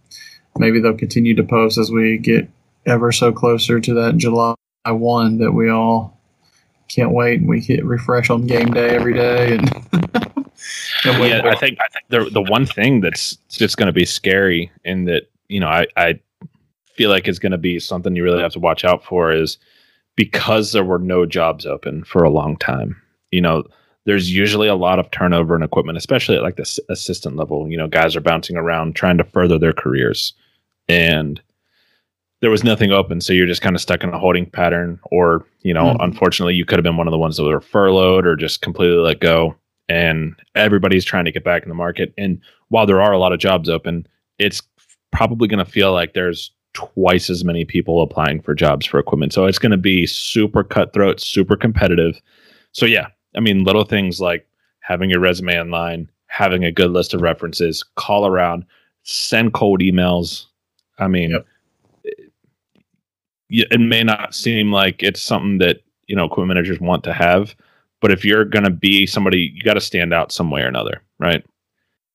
[0.57, 2.47] maybe they'll continue to post as we get
[2.85, 4.55] ever so closer to that July
[4.87, 6.19] one that we all
[6.87, 9.69] can't wait and we hit refresh on game day every day and,
[11.05, 14.71] yeah, I think I think the the one thing that's just going to be scary
[14.85, 16.19] and that you know I I
[16.95, 19.57] feel like is going to be something you really have to watch out for is
[20.15, 23.01] because there were no jobs open for a long time.
[23.31, 23.63] You know,
[24.05, 27.69] there's usually a lot of turnover in equipment, especially at like the assistant level.
[27.69, 30.33] You know, guys are bouncing around trying to further their careers,
[30.87, 31.41] and
[32.41, 34.99] there was nothing open, so you're just kind of stuck in a holding pattern.
[35.11, 36.01] Or you know, mm-hmm.
[36.01, 38.97] unfortunately, you could have been one of the ones that were furloughed or just completely
[38.97, 39.55] let go.
[39.91, 42.13] And everybody's trying to get back in the market.
[42.17, 44.07] And while there are a lot of jobs open,
[44.39, 44.61] it's
[45.11, 49.33] probably going to feel like there's twice as many people applying for jobs for equipment.
[49.33, 52.21] So it's going to be super cutthroat, super competitive.
[52.71, 54.47] So yeah, I mean, little things like
[54.79, 58.65] having your resume online, having a good list of references, call around,
[59.03, 60.45] send cold emails.
[60.99, 61.45] I mean, yep.
[62.03, 67.13] it, it may not seem like it's something that you know equipment managers want to
[67.13, 67.55] have,
[68.01, 70.67] But if you're going to be somebody, you got to stand out some way or
[70.67, 71.45] another, right?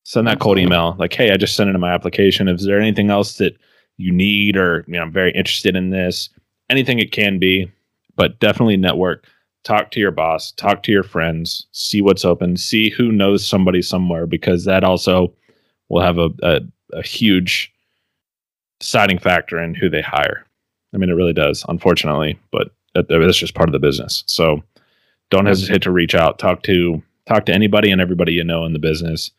[0.02, 2.48] Send that cold email like, hey, I just sent in my application.
[2.48, 3.56] Is there anything else that
[3.96, 6.28] you need or, you know, I'm very interested in this?
[6.68, 7.70] Anything it can be,
[8.16, 9.26] but definitely network.
[9.64, 13.82] Talk to your boss, talk to your friends, see what's open, see who knows somebody
[13.82, 15.32] somewhere, because that also
[15.88, 16.60] will have a, a,
[16.92, 17.72] a huge
[18.78, 20.46] deciding factor in who they hire.
[20.94, 24.22] I mean, it really does, unfortunately, but uh, that's just part of the business.
[24.26, 24.62] So
[25.30, 28.72] don't hesitate to reach out, talk to talk to anybody and everybody you know in
[28.72, 29.30] the business.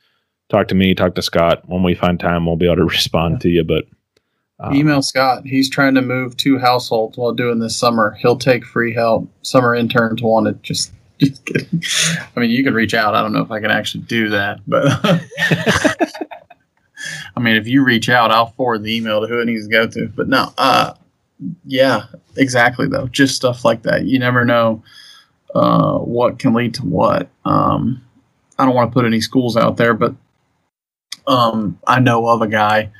[0.49, 1.67] Talk to me, talk to Scott.
[1.67, 3.63] When we find time, we'll be able to respond to you.
[3.63, 3.85] But
[4.59, 5.45] um, email Scott.
[5.45, 8.17] He's trying to move two households while doing this summer.
[8.19, 9.29] He'll take free help.
[9.41, 10.61] Summer interns want it.
[10.63, 11.81] Just, just kidding.
[12.35, 13.15] I mean, you can reach out.
[13.15, 14.87] I don't know if I can actually do that, but
[17.35, 19.71] I mean, if you reach out, I'll forward the email to who it needs to
[19.71, 20.07] go to.
[20.15, 20.93] But no, uh,
[21.65, 23.07] yeah, exactly though.
[23.07, 24.05] Just stuff like that.
[24.05, 24.81] You never know
[25.57, 27.29] uh, what can lead to what.
[27.45, 28.03] Um,
[28.57, 30.15] I don't want to put any schools out there, but
[31.25, 32.91] um, I know of a guy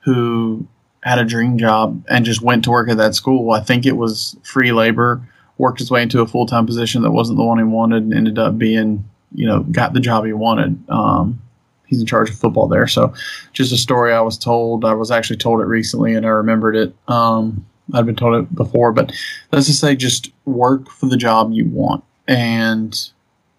[0.00, 0.66] who
[1.02, 3.52] had a dream job and just went to work at that school.
[3.52, 5.26] I think it was free labor,
[5.58, 8.14] worked his way into a full time position that wasn't the one he wanted, and
[8.14, 10.82] ended up being, you know, got the job he wanted.
[10.88, 11.42] Um,
[11.86, 12.86] he's in charge of football there.
[12.86, 13.12] So,
[13.52, 14.84] just a story I was told.
[14.84, 16.94] I was actually told it recently, and I remembered it.
[17.06, 19.12] Um, I'd been told it before, but
[19.52, 22.02] let's just say just work for the job you want.
[22.26, 22.98] And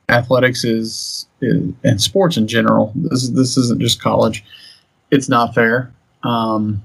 [0.09, 2.91] athletics is, is and sports in general.
[2.95, 4.43] This this isn't just college.
[5.11, 5.93] It's not fair.
[6.23, 6.83] Um,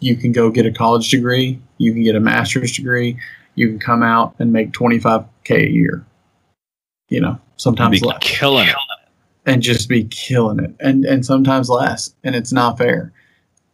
[0.00, 3.18] you can go get a college degree, you can get a master's degree,
[3.54, 6.04] you can come out and make 25k a year.
[7.08, 8.18] You know, sometimes be less.
[8.20, 8.76] killing it,
[9.46, 13.12] and just be killing it, and and sometimes less, and it's not fair.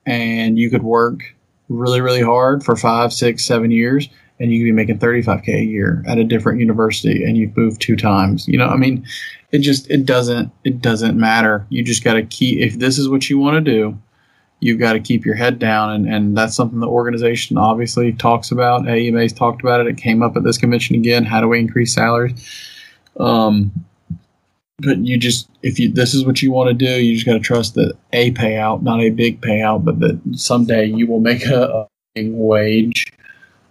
[0.06, 1.35] And you could work
[1.68, 4.08] really really hard for five, six, seven years,
[4.40, 7.96] and you be making 35k a year at a different university, and you've moved two
[7.96, 8.46] times.
[8.48, 9.06] You know, I mean,
[9.52, 11.66] it just it doesn't it doesn't matter.
[11.68, 13.98] You just got to keep if this is what you want to do
[14.60, 15.90] you've got to keep your head down.
[15.90, 18.82] And, and that's something the organization obviously talks about.
[18.82, 19.86] AEMA's talked about it.
[19.86, 21.24] It came up at this convention again.
[21.24, 22.34] How do we increase salaries?
[23.18, 23.72] Um,
[24.78, 27.34] but you just, if you, this is what you want to do, you just got
[27.34, 31.44] to trust that a payout, not a big payout, but that someday you will make
[31.46, 31.86] a,
[32.16, 33.12] a wage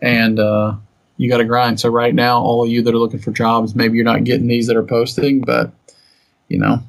[0.02, 0.76] and, uh,
[1.18, 1.80] you got to grind.
[1.80, 4.48] So right now, all of you that are looking for jobs, maybe you're not getting
[4.48, 5.72] these that are posting, but
[6.50, 6.84] you know,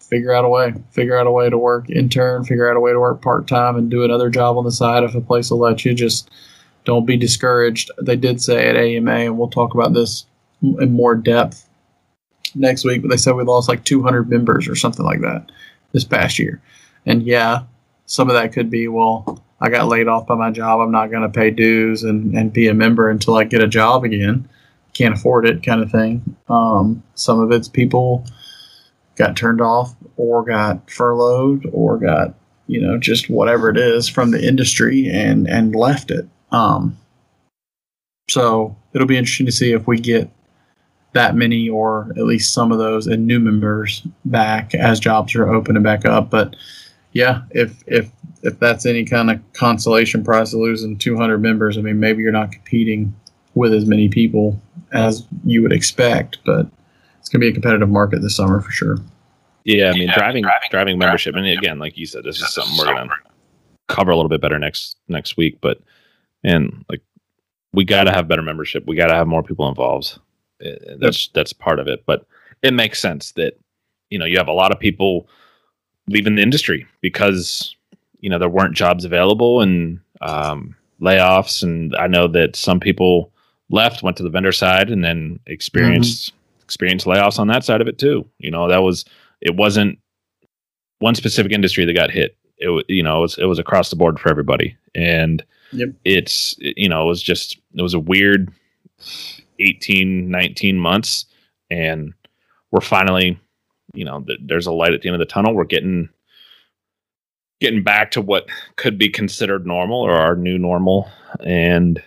[0.00, 0.74] figure out a way.
[0.90, 2.44] Figure out a way to work intern.
[2.44, 5.04] Figure out a way to work part time and do another job on the side
[5.04, 5.94] if a place will let you.
[5.94, 6.30] Just
[6.84, 7.90] don't be discouraged.
[8.02, 10.26] They did say at AEMA and we'll talk about this
[10.62, 11.67] in more depth
[12.58, 13.02] next week.
[13.02, 15.50] But they said we lost like 200 members or something like that
[15.92, 16.60] this past year.
[17.06, 17.62] And yeah,
[18.06, 20.80] some of that could be well, I got laid off by my job.
[20.80, 23.68] I'm not going to pay dues and, and be a member until I get a
[23.68, 24.48] job again.
[24.92, 26.36] Can't afford it, kind of thing.
[26.48, 28.24] Um, some of it's people
[29.16, 32.34] got turned off or got furloughed or got
[32.68, 36.96] you know just whatever it is from the industry and and left it um
[38.30, 40.30] so it'll be interesting to see if we get
[41.12, 45.48] that many or at least some of those and new members back as jobs are
[45.48, 46.54] opening back up but
[47.12, 48.10] yeah if if
[48.42, 52.32] if that's any kind of consolation prize of losing 200 members i mean maybe you're
[52.32, 53.14] not competing
[53.54, 54.60] with as many people
[54.92, 56.66] as you would expect but
[57.28, 58.96] it's going to be a competitive market this summer for sure.
[59.64, 62.54] Yeah, I mean, yeah, driving, driving, driving membership, and again, like you said, this is
[62.54, 63.14] something we're going to
[63.86, 65.58] cover a little bit better next next week.
[65.60, 65.78] But
[66.42, 67.02] and like,
[67.74, 68.86] we got to have better membership.
[68.86, 70.18] We got to have more people involved.
[70.64, 72.04] Uh, that's that's part of it.
[72.06, 72.26] But
[72.62, 73.58] it makes sense that
[74.10, 75.28] you know you have a lot of people
[76.08, 77.76] leaving the industry because
[78.20, 83.32] you know there weren't jobs available and um, layoffs, and I know that some people
[83.70, 86.32] left, went to the vendor side, and then experienced
[86.62, 88.28] experienced layoffs on that side of it too.
[88.38, 89.04] You know, that was
[89.40, 89.98] it wasn't
[90.98, 92.36] one specific industry that got hit.
[92.58, 95.90] It you know it was it was across the board for everybody, and yep.
[96.04, 98.52] it's you know it was just it was a weird
[99.60, 101.26] 18, 19 months,
[101.70, 102.12] and
[102.70, 103.38] we're finally
[103.94, 105.54] you know th- there's a light at the end of the tunnel.
[105.54, 106.08] We're getting
[107.60, 108.46] getting back to what
[108.76, 111.08] could be considered normal or our new normal,
[111.44, 112.02] and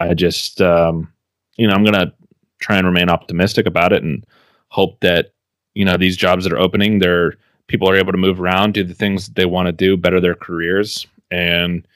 [0.00, 1.12] I just um,
[1.56, 2.12] you know I'm gonna
[2.60, 4.24] try and remain optimistic about it and
[4.68, 5.32] hope that
[5.74, 7.34] you know these jobs that are opening they're
[7.68, 10.20] people are able to move around do the things that they want to do better
[10.20, 11.86] their careers and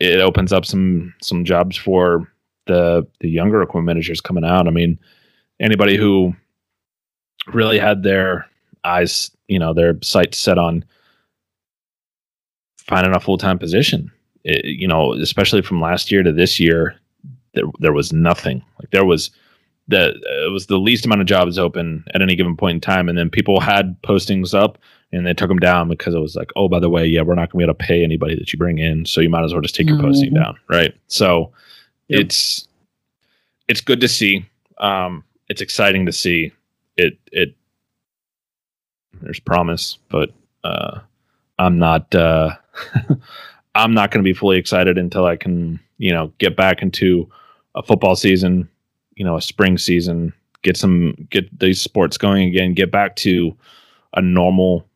[0.00, 2.26] it opens up some some jobs for
[2.68, 4.98] the the younger equipment managers coming out i mean
[5.60, 6.32] anybody who
[7.52, 8.46] really had their
[8.84, 10.84] eyes you know their sights set on
[12.78, 14.10] finding a full-time position
[14.44, 16.94] it, you know especially from last year to this year
[17.54, 19.30] there, there was nothing like there was
[19.88, 20.10] the
[20.46, 23.16] it was the least amount of jobs open at any given point in time, and
[23.16, 24.78] then people had postings up
[25.12, 27.34] and they took them down because it was like, oh, by the way, yeah, we're
[27.34, 29.44] not going to be able to pay anybody that you bring in, so you might
[29.44, 30.06] as well just take your Mm-hmm.
[30.06, 30.94] posting down, right?
[31.06, 31.50] So
[32.08, 32.66] It's
[33.68, 34.46] it's good to see.
[34.78, 36.52] Um, it's exciting to see.
[36.96, 37.54] It it
[39.20, 40.30] there's promise, but
[40.64, 41.00] uh,
[41.58, 42.56] I'm not uh,
[43.74, 47.30] I'm not going to be fully excited until I can you know get back into
[47.74, 48.68] a football season,
[49.14, 50.32] you know, a spring season,
[50.62, 53.56] get some get these sports going again, get back to
[54.14, 54.86] a normal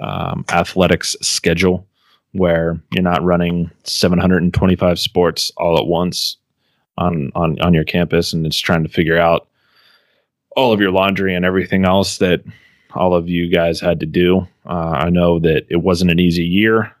[0.00, 1.86] um, athletics schedule
[2.32, 6.36] where you're not running 725 sports all at once
[6.98, 9.48] on on on your campus and it's trying to figure out
[10.56, 12.42] all of your laundry and everything else that
[12.94, 14.46] all of you guys had to do.
[14.64, 16.92] Uh, I know that it wasn't an easy year.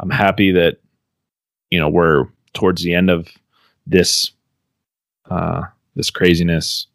[0.00, 0.78] I'm happy that
[1.70, 3.28] you know we're towards the end of
[3.86, 4.30] this
[5.30, 5.62] uh,
[5.96, 6.86] this craziness.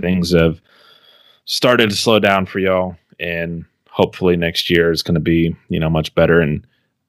[0.00, 0.60] Things have
[1.44, 5.80] started to slow down for y'all, and hopefully next year is going to be you
[5.80, 6.40] know much better.
[6.40, 6.66] And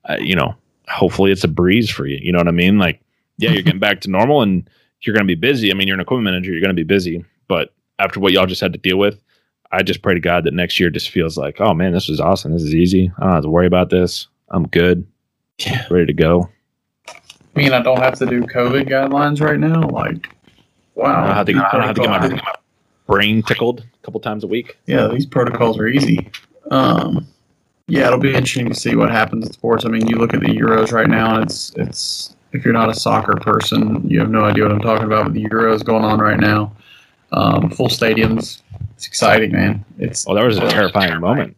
[0.08, 0.56] uh, you know,
[0.88, 2.20] hopefully it's a breeze for you.
[2.22, 2.78] You know what I mean?
[2.78, 3.02] Like,
[3.38, 4.70] yeah, you're getting back to normal, and
[5.06, 5.72] you're going to be busy.
[5.72, 6.52] I mean, you're an equipment manager.
[6.52, 9.22] You're going to be busy, but after what y'all just had to deal with,
[9.72, 12.20] I just pray to God that next year just feels like, oh man, this was
[12.20, 12.52] awesome.
[12.54, 13.12] This is easy.
[13.18, 14.28] I don't have to worry about this.
[14.50, 15.06] I'm good,
[15.60, 15.86] Yeah.
[15.90, 16.50] ready to go.
[17.08, 17.14] I
[17.56, 19.88] mean, I don't have to do COVID guidelines right now.
[19.90, 20.28] Like,
[20.96, 21.24] wow.
[21.24, 22.54] I don't have to, I don't have to get my, get my
[23.08, 24.78] brain tickled a couple times a week.
[24.86, 26.30] yeah, these protocols are easy.
[26.72, 27.28] Um,
[27.88, 29.86] yeah, it'll be interesting to see what happens in sports.
[29.86, 32.90] I mean, you look at the Euros right now, and it's it's if you're not
[32.90, 35.26] a soccer person, you have no idea what I'm talking about.
[35.26, 36.72] But the Euros going on right now,
[37.32, 38.62] um, full stadiums.
[38.96, 39.84] It's exciting, man.
[40.00, 41.56] It's Oh, that was a terrifying moment.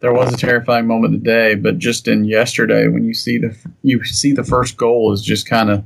[0.00, 4.04] there was a terrifying moment today, but just in yesterday, when you see the you
[4.04, 5.82] see the first goal is just kind of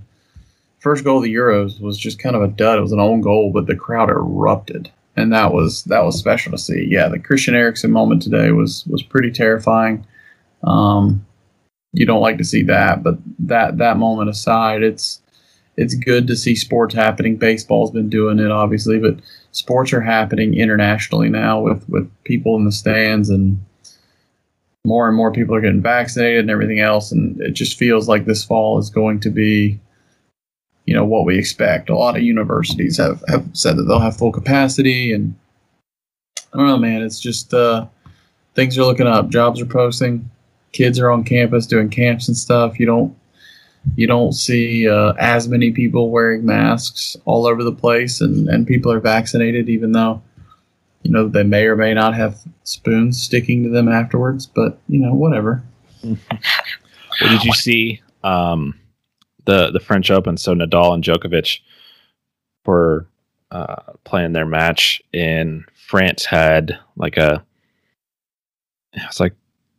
[0.80, 2.78] first goal of the Euros was just kind of a dud.
[2.78, 6.50] It was an own goal, but the crowd erupted, and that was that was special
[6.52, 6.86] to see.
[6.88, 10.04] Yeah, the Christian Eriksen moment today was was pretty terrifying.
[10.64, 11.24] Um,
[11.98, 15.20] you don't like to see that, but that that moment aside, it's
[15.76, 17.36] it's good to see sports happening.
[17.36, 19.16] Baseball's been doing it, obviously, but
[19.50, 23.58] sports are happening internationally now with with people in the stands and
[24.86, 28.24] more and more people are getting vaccinated and everything else and it just feels like
[28.24, 29.78] this fall is going to be
[30.86, 31.90] you know what we expect.
[31.90, 35.34] A lot of universities have, have said that they'll have full capacity and
[36.54, 37.86] i don't know man it's just uh,
[38.54, 39.30] things are looking up.
[39.30, 40.30] Jobs are posting
[40.72, 43.16] kids are on campus doing camps and stuff you don't
[43.96, 48.66] you don't see uh, as many people wearing masks all over the place and, and
[48.66, 50.20] people are vaccinated even though
[51.02, 54.98] you know they may or may not have spoons sticking to them afterwards but you
[54.98, 55.62] know whatever
[57.20, 58.00] What did you see?
[58.22, 58.78] Um,
[59.44, 60.36] the the French Open.
[60.36, 61.60] So Nadal and Djokovic
[62.64, 63.06] were
[63.50, 67.44] uh, playing their match, and France had like a
[68.92, 69.34] it was like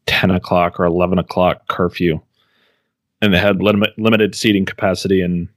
[0.10, 2.20] ten o'clock or eleven o'clock curfew,
[3.22, 5.48] and they had limit, limited seating capacity in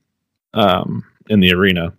[0.55, 1.93] um, in the arena.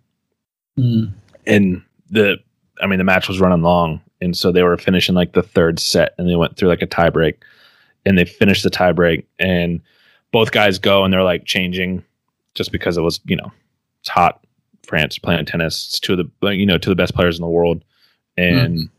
[1.46, 2.38] And the
[2.80, 5.78] I mean the match was running long, and so they were finishing like the third
[5.80, 7.34] set, and they went through like a tiebreak.
[8.06, 9.80] And they finished the tiebreak and
[10.30, 12.04] both guys go and they're like changing,
[12.54, 13.50] just because it was you know
[14.00, 14.40] it's hot.
[14.86, 17.42] France playing tennis, it's two of the you know two of the best players in
[17.42, 17.82] the world,
[18.36, 18.90] and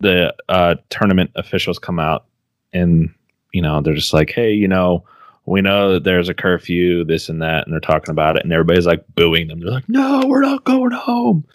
[0.00, 2.26] the uh, tournament officials come out,
[2.72, 3.12] and
[3.52, 5.04] you know they're just like, hey, you know.
[5.46, 8.52] We know that there's a curfew, this and that, and they're talking about it, and
[8.52, 9.60] everybody's like booing them.
[9.60, 11.46] They're like, "No, we're not going home."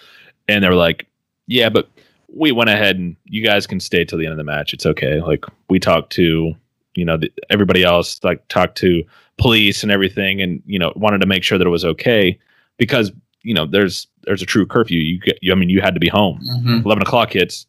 [0.47, 1.07] and they're like,
[1.47, 1.89] "Yeah, but
[2.27, 4.73] we went ahead and you guys can stay till the end of the match.
[4.73, 6.55] It's okay." Like we talked to,
[6.95, 9.03] you know, the, everybody else, like talked to
[9.37, 12.37] police and everything, and you know, wanted to make sure that it was okay
[12.77, 13.11] because
[13.43, 14.99] you know, there's there's a true curfew.
[14.99, 16.39] You, get, you I mean, you had to be home.
[16.49, 16.85] Mm-hmm.
[16.85, 17.67] Eleven o'clock hits.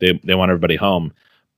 [0.00, 1.12] They they want everybody home.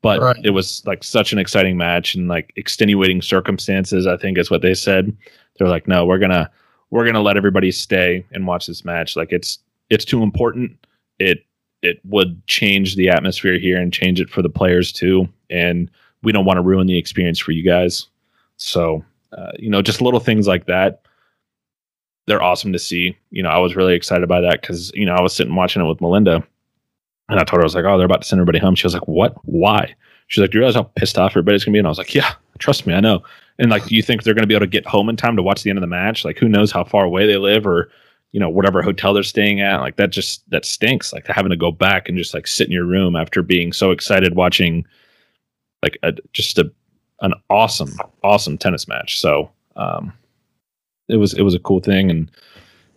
[0.06, 0.36] But Right.
[0.44, 4.06] it was like such an exciting match and like extenuating circumstances.
[4.06, 5.16] I think is what they said.
[5.58, 6.48] They're like, no, we're gonna
[6.90, 9.16] we're gonna let everybody stay and watch this match.
[9.16, 9.58] Like it's
[9.90, 10.78] it's too important.
[11.18, 11.44] It
[11.82, 15.28] it would change the atmosphere here and change it for the players too.
[15.50, 15.90] And
[16.22, 18.06] we don't want to ruin the experience for you guys.
[18.58, 19.04] So
[19.36, 21.02] uh, you know, just little things like that.
[22.28, 23.16] They're awesome to see.
[23.30, 25.82] You know, I was really excited by that because you know I was sitting watching
[25.82, 26.46] it with Melinda,
[27.28, 28.86] and I told her I was like, "Oh, they're about to send everybody home." She
[28.86, 29.34] was like, "What?
[29.44, 29.94] Why?"
[30.28, 32.14] She's like, "Do you realize how pissed off everybody's gonna be?" And I was like,
[32.14, 33.22] "Yeah, trust me, I know."
[33.58, 35.42] And like, do you think they're gonna be able to get home in time to
[35.42, 36.24] watch the end of the match?
[36.24, 37.90] Like, who knows how far away they live, or
[38.32, 39.80] you know, whatever hotel they're staying at?
[39.80, 41.12] Like, that just that stinks.
[41.12, 43.92] Like having to go back and just like sit in your room after being so
[43.92, 44.84] excited watching,
[45.82, 46.70] like, a, just a
[47.22, 49.18] an awesome, awesome tennis match.
[49.20, 50.12] So, um,
[51.08, 52.30] it was it was a cool thing, and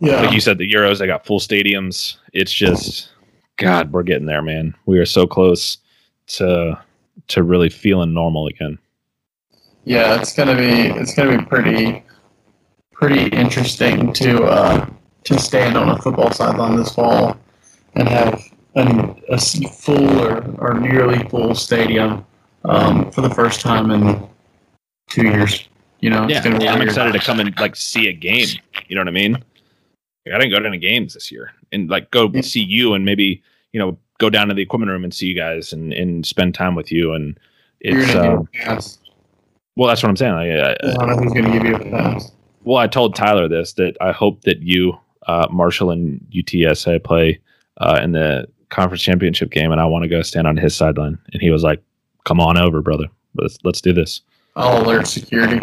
[0.01, 0.21] Yeah.
[0.21, 2.17] Like you said, the Euros, they got full stadiums.
[2.33, 3.09] It's just,
[3.59, 4.73] God, we're getting there, man.
[4.85, 5.77] We are so close
[6.27, 6.79] to
[7.27, 8.79] to really feeling normal again.
[9.83, 12.03] Yeah, it's gonna be it's gonna be pretty
[12.93, 14.89] pretty interesting to uh,
[15.25, 17.37] to stand on a football sideline this fall
[17.95, 18.41] and have
[18.75, 22.25] an, a full or, or nearly full stadium
[22.63, 24.25] um, for the first time in
[25.09, 25.67] two years.
[25.99, 28.47] You know, it's Yeah, I'm excited to come and like see a game.
[28.87, 29.35] You know what I mean?
[30.27, 32.41] I didn't go to any games this year, and like go Yeah.
[32.41, 33.41] see you, and maybe
[33.73, 36.55] you know go down to the equipment room and see you guys, and and spend
[36.55, 37.13] time with you.
[37.13, 37.39] And
[37.81, 38.97] it's uh, give a pass.
[39.75, 40.33] well, that's what I'm saying.
[40.33, 42.31] Like, I, know who's gonna give you a pass.
[42.63, 44.97] well, I told Tyler this that I hope that you,
[45.27, 47.39] uh, Marshall, and UTSA play
[47.77, 51.17] uh, in the conference championship game, and I want to go stand on his sideline.
[51.33, 51.81] And he was like,
[52.25, 53.05] "Come on over, brother.
[53.35, 54.21] Let's let's do this."
[54.55, 55.59] I'll alert security.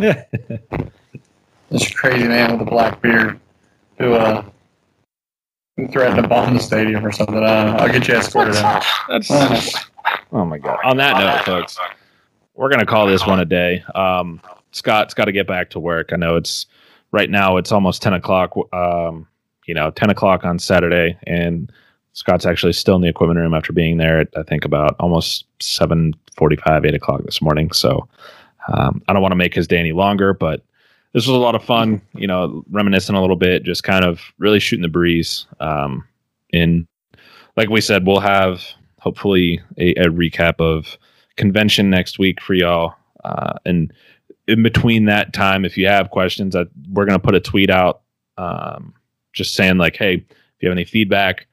[1.70, 3.38] This crazy man with a black beard
[3.98, 4.42] who uh
[5.80, 7.42] who threatened to bomb the stadium or something.
[7.42, 8.84] Uh, I'll get you escorted out.
[9.08, 9.60] That's Uh,
[10.32, 10.78] oh my god.
[10.84, 11.78] On that note, folks,
[12.54, 13.82] we're gonna call this one a day.
[13.94, 14.40] Um,
[14.72, 16.12] Scott's got to get back to work.
[16.12, 16.66] I know it's
[17.10, 17.56] right now.
[17.56, 18.54] It's almost ten o'clock.
[18.72, 19.26] Um,
[19.66, 21.70] you know, ten o'clock on Saturday, and
[22.12, 25.44] Scott's actually still in the equipment room after being there at I think about almost
[25.60, 27.72] seven forty-five, eight o'clock this morning.
[27.72, 28.08] So
[28.72, 30.62] um, I don't want to make his day any longer, but
[31.12, 32.02] this was a lot of fun.
[32.14, 35.46] You know, reminiscing a little bit, just kind of really shooting the breeze.
[35.60, 36.06] Um,
[36.52, 36.86] in
[37.56, 38.62] like we said, we'll have
[39.00, 40.96] hopefully a, a recap of
[41.36, 42.94] convention next week for y'all.
[43.24, 43.92] Uh, and
[44.48, 47.70] in between that time, if you have questions, I, we're going to put a tweet
[47.70, 48.02] out
[48.36, 48.94] um,
[49.32, 51.46] just saying, like, hey, if you have any feedback,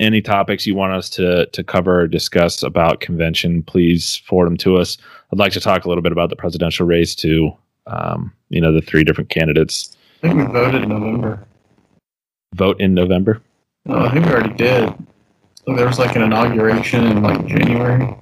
[0.00, 4.56] any topics you want us to, to cover or discuss about convention, please forward them
[4.58, 4.98] to us.
[5.32, 7.52] I'd like to talk a little bit about the presidential race too.
[7.86, 11.44] Um, you know, the three different candidates I think we voted in November.
[12.54, 13.42] vote in November.
[13.84, 14.94] No, I think we already did.
[15.66, 18.16] So there was like an inauguration in like January.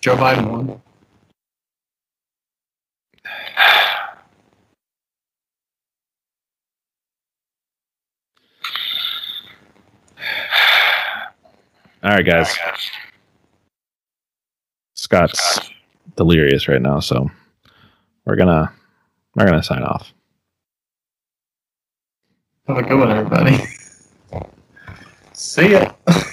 [0.00, 0.80] Joe Biden won.
[12.02, 12.56] All right, guys.
[14.94, 15.70] Scott's
[16.16, 17.30] delirious right now, so
[18.24, 18.72] we're gonna
[19.34, 20.12] we're gonna sign off.
[22.66, 23.58] Have a good one, everybody.
[25.32, 25.92] See ya.